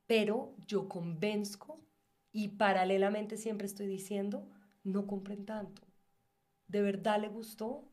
[0.07, 1.88] Pero yo convenzco
[2.33, 4.49] y paralelamente siempre estoy diciendo,
[4.85, 5.83] no compren tanto.
[6.67, 7.89] ¿De verdad le gustó?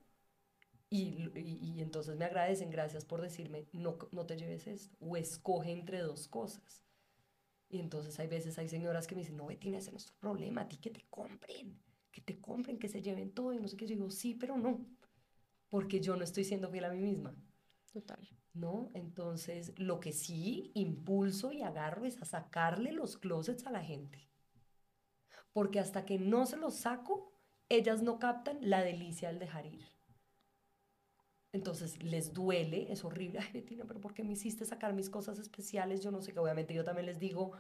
[0.90, 6.00] Y, entonces me agradecen, gracias por decirme, no, no te lleves esto, o escoge entre
[6.00, 6.86] dos cosas.
[7.70, 10.14] Y entonces hay veces hay señoras que me dicen, no, Betina, ese no es tu
[10.14, 11.78] problema, a ti que te compren,
[12.12, 14.58] que te compren, que se lleven todo, y no sé qué, yo digo, sí, pero
[14.58, 14.86] no,
[15.70, 17.36] porque yo no estoy siendo fiel a mí misma.
[17.92, 18.30] Total.
[18.56, 18.90] ¿No?
[18.96, 24.28] Entonces, lo que sí impulso y agarro es a sacarle los closets a la gente.
[25.54, 27.32] Porque hasta que no se los saco,
[27.70, 29.86] ellas no captan la delicia del dejar ir.
[31.52, 35.40] Entonces les duele, es horrible, ay Betina, pero ¿por qué me hiciste sacar mis cosas
[35.40, 36.02] especiales?
[36.04, 37.54] Yo no sé, que obviamente yo también les digo,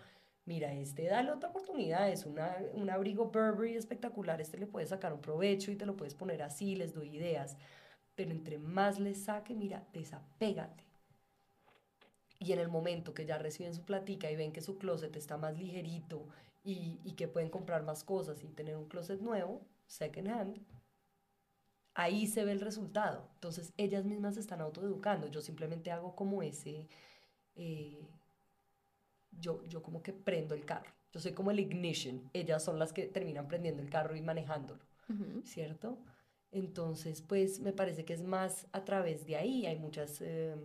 [0.45, 5.13] mira, este dale otra oportunidad, es una, un abrigo Burberry espectacular, este le puedes sacar
[5.13, 7.57] un provecho y te lo puedes poner así, les doy ideas,
[8.15, 10.84] pero entre más les saque, mira, desapégate.
[12.45, 15.35] Y en el momento que ya reciben su platica y ven que su closet está
[15.35, 16.27] más ligerito
[16.63, 20.59] y, y que pueden comprar más cosas y tener un closet nuevo, second hand,
[21.95, 23.27] ahí se ve el resultado.
[23.33, 25.25] Entonces ellas mismas se están autoeducando.
[25.27, 26.87] Yo simplemente hago como ese,
[27.55, 28.07] eh,
[29.31, 30.93] yo, yo como que prendo el carro.
[31.11, 32.29] Yo soy como el ignition.
[32.33, 34.83] Ellas son las que terminan prendiendo el carro y manejándolo,
[35.45, 35.97] ¿cierto?
[36.51, 39.65] Entonces, pues me parece que es más a través de ahí.
[39.65, 40.55] Hay muchas eh,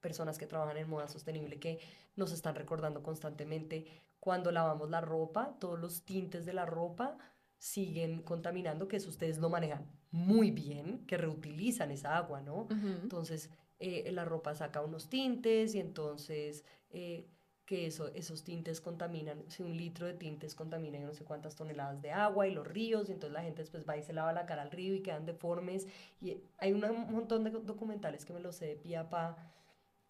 [0.00, 1.78] personas que trabajan en moda sostenible que
[2.14, 3.86] nos están recordando constantemente
[4.20, 7.16] cuando lavamos la ropa, todos los tintes de la ropa
[7.58, 12.66] siguen contaminando, que eso ustedes lo manejan muy bien, que reutilizan esa agua, ¿no?
[13.02, 17.28] Entonces, eh, la ropa saca unos tintes y entonces eh,
[17.66, 22.00] que eso, esos tintes contaminan, si un litro de tintes contamina no sé cuántas toneladas
[22.00, 24.46] de agua y los ríos, y entonces la gente después va y se lava la
[24.46, 25.86] cara al río y quedan deformes.
[26.20, 26.80] Y hay un
[27.10, 29.36] montón de documentales que me los sé de pie pa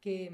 [0.06, 0.30] que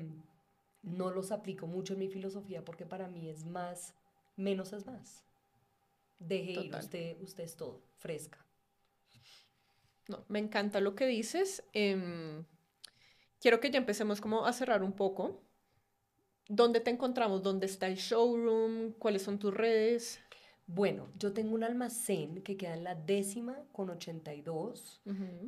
[0.83, 3.95] no los aplico mucho en mi filosofía porque para mí es más,
[4.37, 5.25] menos es más.
[6.19, 8.45] Deje ir, usted, usted es todo, fresca.
[10.09, 11.65] No, me encanta lo que dices.
[11.73, 12.45] Em,
[13.41, 15.41] quiero que ya empecemos como a cerrar un poco.
[16.51, 17.43] ¿Dónde te encontramos?
[17.43, 18.93] ¿Dónde está el showroom?
[18.99, 20.21] ¿Cuáles son tus redes?
[20.67, 25.01] Bueno, yo tengo un almacén que queda en la décima con 82.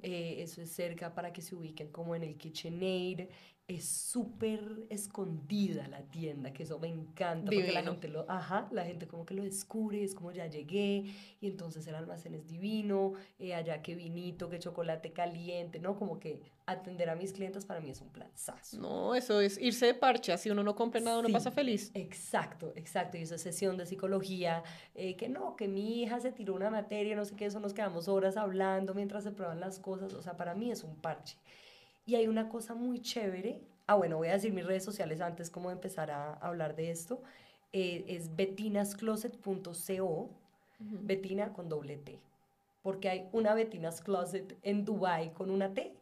[0.02, 3.28] Eh, eso es cerca para que se ubiquen como en el KitchenAid
[3.66, 8.85] es súper escondida la tienda, que eso me encanta, porque la gente lo, ajá, la
[8.85, 11.05] gente como que lo descubre, es como ya llegué,
[11.40, 15.96] y entonces el almacén es divino, eh, allá que vinito, que chocolate caliente, ¿no?
[15.96, 18.79] Como que atender a mis clientes para mí es un planzazo.
[18.79, 21.90] No, eso es irse de parche, si uno no compra nada, uno pasa feliz.
[21.94, 24.62] Exacto, exacto, y esa sesión de psicología,
[24.94, 27.72] eh, que no, que mi hija se tiró una materia, no sé qué, eso nos
[27.72, 31.38] quedamos horas hablando mientras se prueban las cosas, o sea, para mí es un parche.
[32.06, 33.60] Y hay una cosa muy chévere.
[33.86, 36.90] Ah, bueno, voy a decir mis redes sociales antes como de empezar a hablar de
[36.90, 37.22] esto.
[37.72, 40.30] Eh, es betinascloset.co,
[40.78, 42.20] Betina con doble T.
[42.82, 45.94] Porque hay una Betina's Closet en Dubai con una T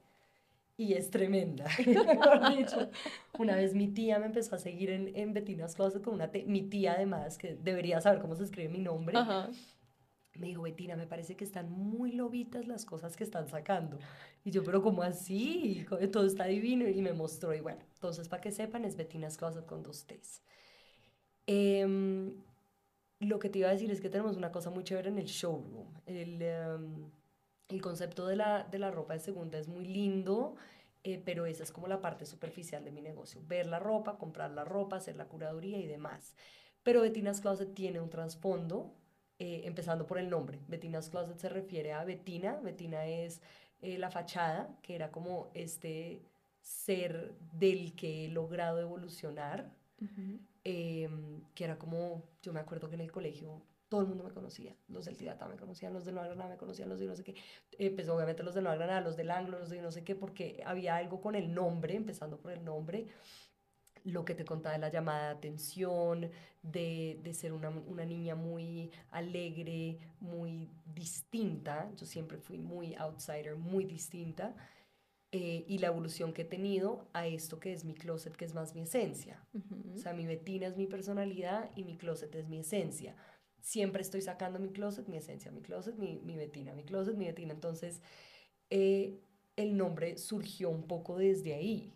[0.76, 1.66] y es tremenda.
[3.38, 6.44] una vez mi tía me empezó a seguir en, en Betina's Closet con una T.
[6.44, 9.16] Mi tía además, que debería saber cómo se escribe mi nombre.
[9.16, 9.48] Ajá
[10.39, 13.99] me dijo, Betina, me parece que están muy lobitas las cosas que están sacando.
[14.45, 15.87] Y yo, pero ¿cómo así?
[16.12, 16.89] Todo está divino.
[16.89, 17.55] Y me mostró.
[17.55, 20.43] Y bueno, entonces para que sepan, es Betina's Closet con dos T's.
[21.47, 22.43] Em,
[23.20, 25.26] lo que te iba a decir es que tenemos una cosa muy chévere en el
[25.26, 25.95] showroom.
[26.07, 27.11] El, em,
[27.68, 30.57] el concepto de la, de la ropa de segunda es muy lindo.
[31.05, 34.53] Eh, pero esa es como la parte superficial de mi negocio, ver la ropa, comprar
[34.53, 36.37] la ropa, hacer la curaduría y demás
[36.85, 38.95] Pero Bettina's Closet tiene un trasfondo,
[39.45, 40.61] eh, empezando por el nombre.
[40.68, 42.61] Bettina's Closet se refiere a Bettina.
[42.62, 43.43] Bettina es
[43.80, 46.22] eh, la fachada, que era como este
[46.61, 49.74] ser del que he logrado evolucionar,
[50.62, 54.30] em, que era como, yo me acuerdo que en el colegio todo el mundo me
[54.30, 57.16] conocía, los del Tirata me conocían, los del Nueva Granada me conocían, los de no
[57.16, 57.34] sé qué,
[57.78, 60.14] eh, pues obviamente los del Nueva Granada, los del Anglo, los de no sé qué,
[60.14, 63.09] porque había algo con el nombre, empezando por el nombre,
[64.05, 66.30] lo que te contaba de la llamada de atención,
[66.62, 73.57] de, de ser una, una, niña muy alegre, muy distinta, yo siempre fui muy outsider,
[73.57, 74.55] muy distinta,
[75.34, 78.53] eh, y la evolución que he tenido a esto que es mi closet, que es
[78.53, 79.42] más mi esencia.
[79.94, 83.16] O sea, mi Betina es mi personalidad y mi closet es mi esencia.
[83.62, 87.24] Siempre estoy sacando mi closet, mi esencia, mi closet, mi, mi Betina, mi closet, mi
[87.24, 87.55] Betina.
[87.55, 88.03] Entonces,
[88.68, 89.20] eh,
[89.57, 91.94] el nombre surgió un poco desde ahí,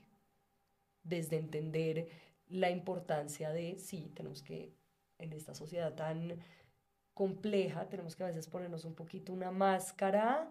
[1.09, 2.09] desde entender
[2.49, 4.73] la importancia de, sí, tenemos que,
[5.19, 6.39] en esta sociedad tan
[7.15, 10.51] compleja, tenemos que a veces ponernos un poquito una máscara.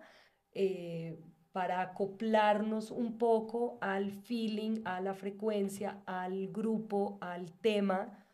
[0.52, 1.18] Eh,
[1.56, 8.26] para acoplarnos un poco al feeling, a la frecuencia, al grupo, al tema,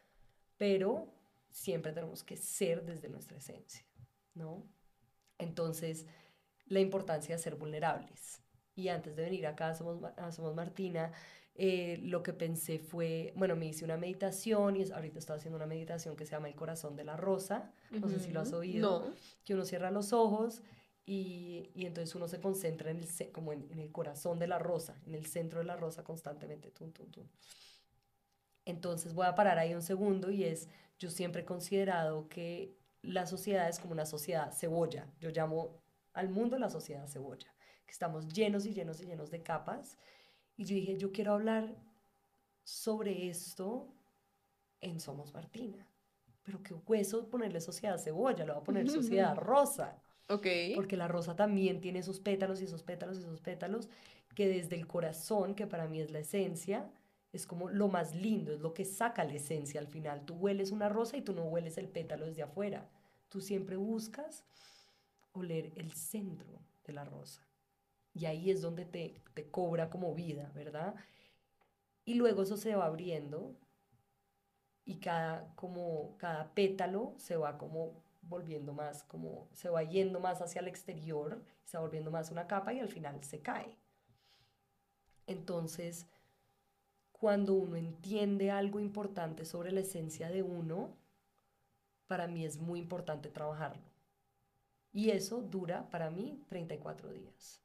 [0.57, 1.13] pero
[1.51, 3.85] siempre tenemos que ser desde nuestra esencia,
[4.33, 4.67] ¿no?
[5.37, 6.07] Entonces,
[6.65, 8.41] la importancia de ser vulnerables.
[8.73, 9.99] Y antes de venir acá Somos,
[10.31, 11.11] Somos Martina,
[11.55, 15.67] eh, lo que pensé fue, bueno, me hice una meditación y ahorita estoy haciendo una
[15.67, 19.07] meditación que se llama El corazón de la rosa, no sé si lo has oído,
[19.07, 19.15] no.
[19.43, 20.61] que uno cierra los ojos
[21.05, 24.99] y, y, entonces uno se concentra en el, como en, el corazón de la rosa,
[25.05, 26.71] en el centro de la rosa constantemente.
[26.71, 27.27] Tum, tum, tum.
[28.65, 33.25] Entonces voy a parar ahí un segundo y es, yo siempre he considerado que la
[33.25, 35.11] sociedad es como una sociedad cebolla.
[35.19, 35.81] Yo llamo
[36.13, 37.53] al mundo la sociedad cebolla,
[37.85, 39.97] que estamos llenos y llenos y llenos de capas.
[40.61, 41.75] Y yo dije, yo quiero hablar
[42.63, 43.87] sobre esto
[44.79, 45.87] en Somos Martina.
[46.43, 49.99] Pero qué hueso ponerle sociedad cebolla, le voy a poner sociedad rosa.
[50.75, 53.89] Porque la rosa también tiene esos pétalos y esos pétalos y esos pétalos
[54.35, 56.91] que desde el corazón, que para mí es la esencia,
[57.33, 60.25] es como lo más lindo, es lo que saca la esencia al final.
[60.25, 62.87] Tú hueles una rosa y tú no hueles el pétalo desde afuera.
[63.29, 64.45] Tú siempre buscas
[65.31, 67.41] oler el centro de la rosa.
[68.13, 70.95] Y ahí es donde te, te cobra como vida, ¿verdad?
[72.05, 73.55] Y luego eso se va abriendo
[74.85, 80.41] y cada, como, cada pétalo se va como volviendo más como, se va yendo más
[80.41, 83.77] hacia el exterior, se va volviendo más una capa y al final se cae.
[85.27, 86.07] Entonces,
[87.11, 90.97] cuando uno entiende algo importante sobre la esencia de uno,
[92.07, 93.83] para mí es muy importante trabajarlo.
[94.91, 97.61] Y eso dura para mí 34 días.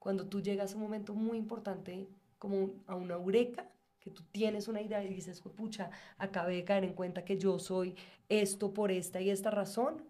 [0.00, 3.70] Cuando tú llegas a un momento muy importante, como a una eureka,
[4.00, 7.58] que tú tienes una idea y dices, pucha, acabé de caer en cuenta que yo
[7.58, 7.94] soy
[8.30, 10.02] esto por esta y esta razón,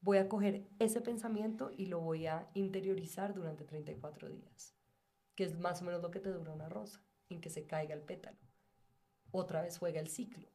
[0.00, 4.74] voy a coger ese pensamiento y lo voy a interiorizar durante 34 días,
[5.36, 7.94] que es más o menos lo que te dura una rosa, en que se caiga
[7.94, 8.38] el pétalo.
[9.30, 10.48] Otra vez juega el ciclo,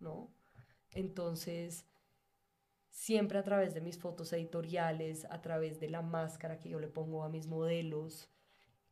[0.00, 0.32] ¿no?
[0.90, 1.86] Entonces,
[2.94, 6.88] siempre a través de mis fotos editoriales, a través de la máscara que yo le
[6.88, 8.30] pongo a mis modelos,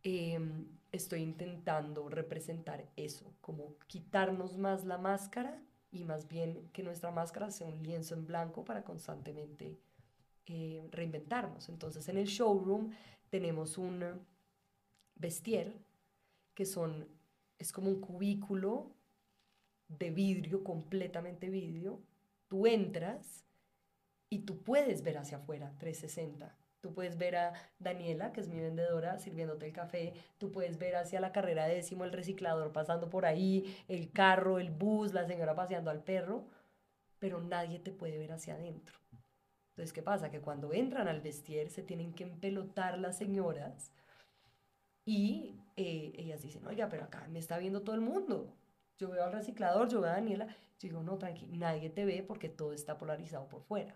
[0.05, 7.13] Em, estoy intentando representar eso, como quitarnos más la máscara y más bien que nuestra
[7.13, 9.79] máscara sea un lienzo en blanco para constantemente
[10.47, 11.69] eh, reinventarnos.
[11.69, 12.91] Entonces en el showroom
[13.31, 14.27] tenemos un
[15.15, 15.73] vestier
[16.55, 17.07] que son,
[17.59, 18.97] es como un cubículo
[19.87, 22.03] de vidrio, completamente vidrio.
[22.49, 23.47] Tú entras
[24.33, 28.59] y tú puedes ver hacia afuera, 360 Tú puedes ver a Daniela, que es mi
[28.59, 30.15] vendedora, sirviéndote el café.
[30.39, 34.71] Tú puedes ver hacia la carrera décimo el reciclador pasando por ahí, el carro, el
[34.71, 36.45] bus, la señora paseando al perro,
[37.21, 38.97] pero nadie te puede ver hacia adentro.
[39.69, 40.31] Entonces, ¿qué pasa?
[40.31, 43.93] Que cuando entran al vestir se tienen que empelotar las señoras
[45.05, 48.53] y eh, ellas dicen, oiga, pero acá me está viendo todo el mundo.
[48.99, 50.47] Yo veo al reciclador, yo veo a Daniela.
[50.47, 53.95] Yo digo, no, tranqui, nadie te ve porque todo está polarizado por fuera.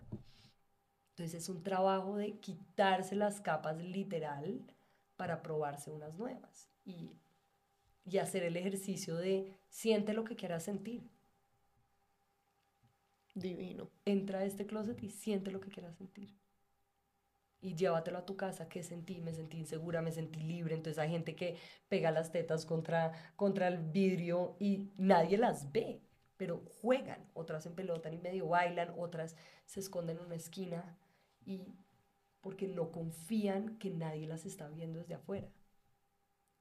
[1.11, 4.61] Entonces es un trabajo de quitarse las capas literal
[5.15, 7.11] para probarse unas nuevas y,
[8.05, 11.09] y hacer el ejercicio de siente lo que quieras sentir.
[13.33, 13.89] Divino.
[14.05, 16.35] Entra a este closet y siente lo que quieras sentir.
[17.59, 18.69] Y llévatelo a tu casa.
[18.69, 19.19] ¿Qué sentí?
[19.19, 20.75] Me sentí insegura, me sentí libre.
[20.75, 21.57] Entonces hay gente que
[21.89, 26.01] pega las tetas contra, contra el vidrio y nadie las ve,
[26.37, 27.29] pero juegan.
[27.33, 29.35] Otras en pelota y medio bailan, otras
[29.65, 30.97] se esconden en una esquina
[31.45, 31.75] y
[32.41, 35.49] porque no confían que nadie las está viendo desde afuera.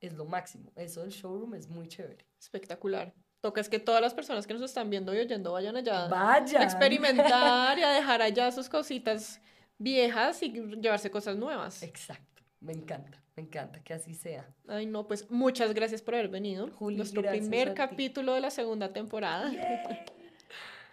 [0.00, 0.72] Es lo máximo.
[0.76, 2.26] Eso del showroom es muy chévere.
[2.38, 3.14] Espectacular.
[3.40, 6.64] Toca es que todas las personas que nos están viendo y oyendo vayan allá a
[6.64, 9.40] experimentar y a dejar allá sus cositas
[9.78, 11.82] viejas y llevarse cosas nuevas.
[11.82, 12.42] Exacto.
[12.60, 14.48] Me encanta, me encanta que así sea.
[14.66, 16.68] Ay, no, pues muchas gracias por haber venido.
[16.72, 19.52] Juli, Nuestro primer capítulo de la segunda temporada.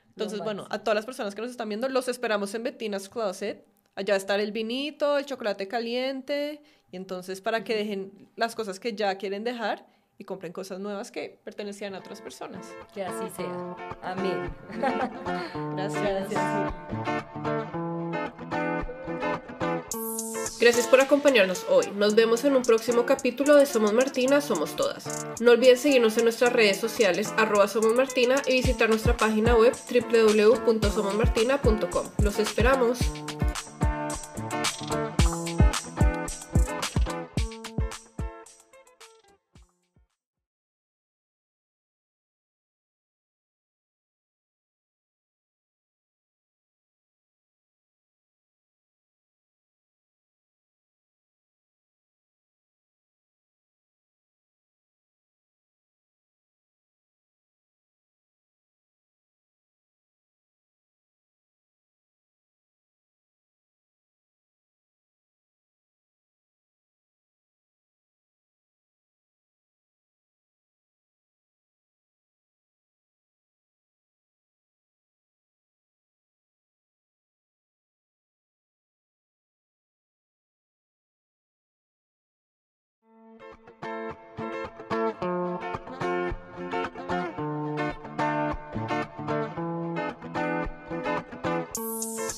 [0.09, 3.65] Entonces, bueno, a todas las personas que nos están viendo, los esperamos en Bettina's Closet.
[3.95, 6.61] Allá está el vinito, el chocolate caliente.
[6.91, 9.87] Y entonces, para que dejen las cosas que ya quieren dejar
[10.19, 12.71] y compren cosas nuevas que pertenecían a otras personas.
[12.93, 13.75] Que así sea.
[14.03, 14.53] Amén.
[15.75, 16.29] Gracias.
[16.29, 17.82] Gracias.
[20.63, 21.87] Gracias por acompañarnos hoy.
[21.93, 25.27] Nos vemos en un próximo capítulo de Somos Martina, Somos Todas.
[25.41, 32.05] No olviden seguirnos en nuestras redes sociales, arroba Martina, y visitar nuestra página web www.somosmartina.com.
[32.19, 32.99] Los esperamos.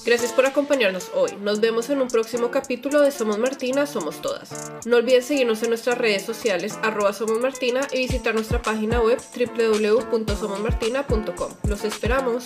[0.05, 1.31] Gracias por acompañarnos hoy.
[1.41, 4.71] Nos vemos en un próximo capítulo de Somos Martina, Somos Todas.
[4.85, 9.17] No olviden seguirnos en nuestras redes sociales, arroba Somos Martina, y visitar nuestra página web
[9.35, 11.51] www.somosmartina.com.
[11.67, 12.43] Los esperamos.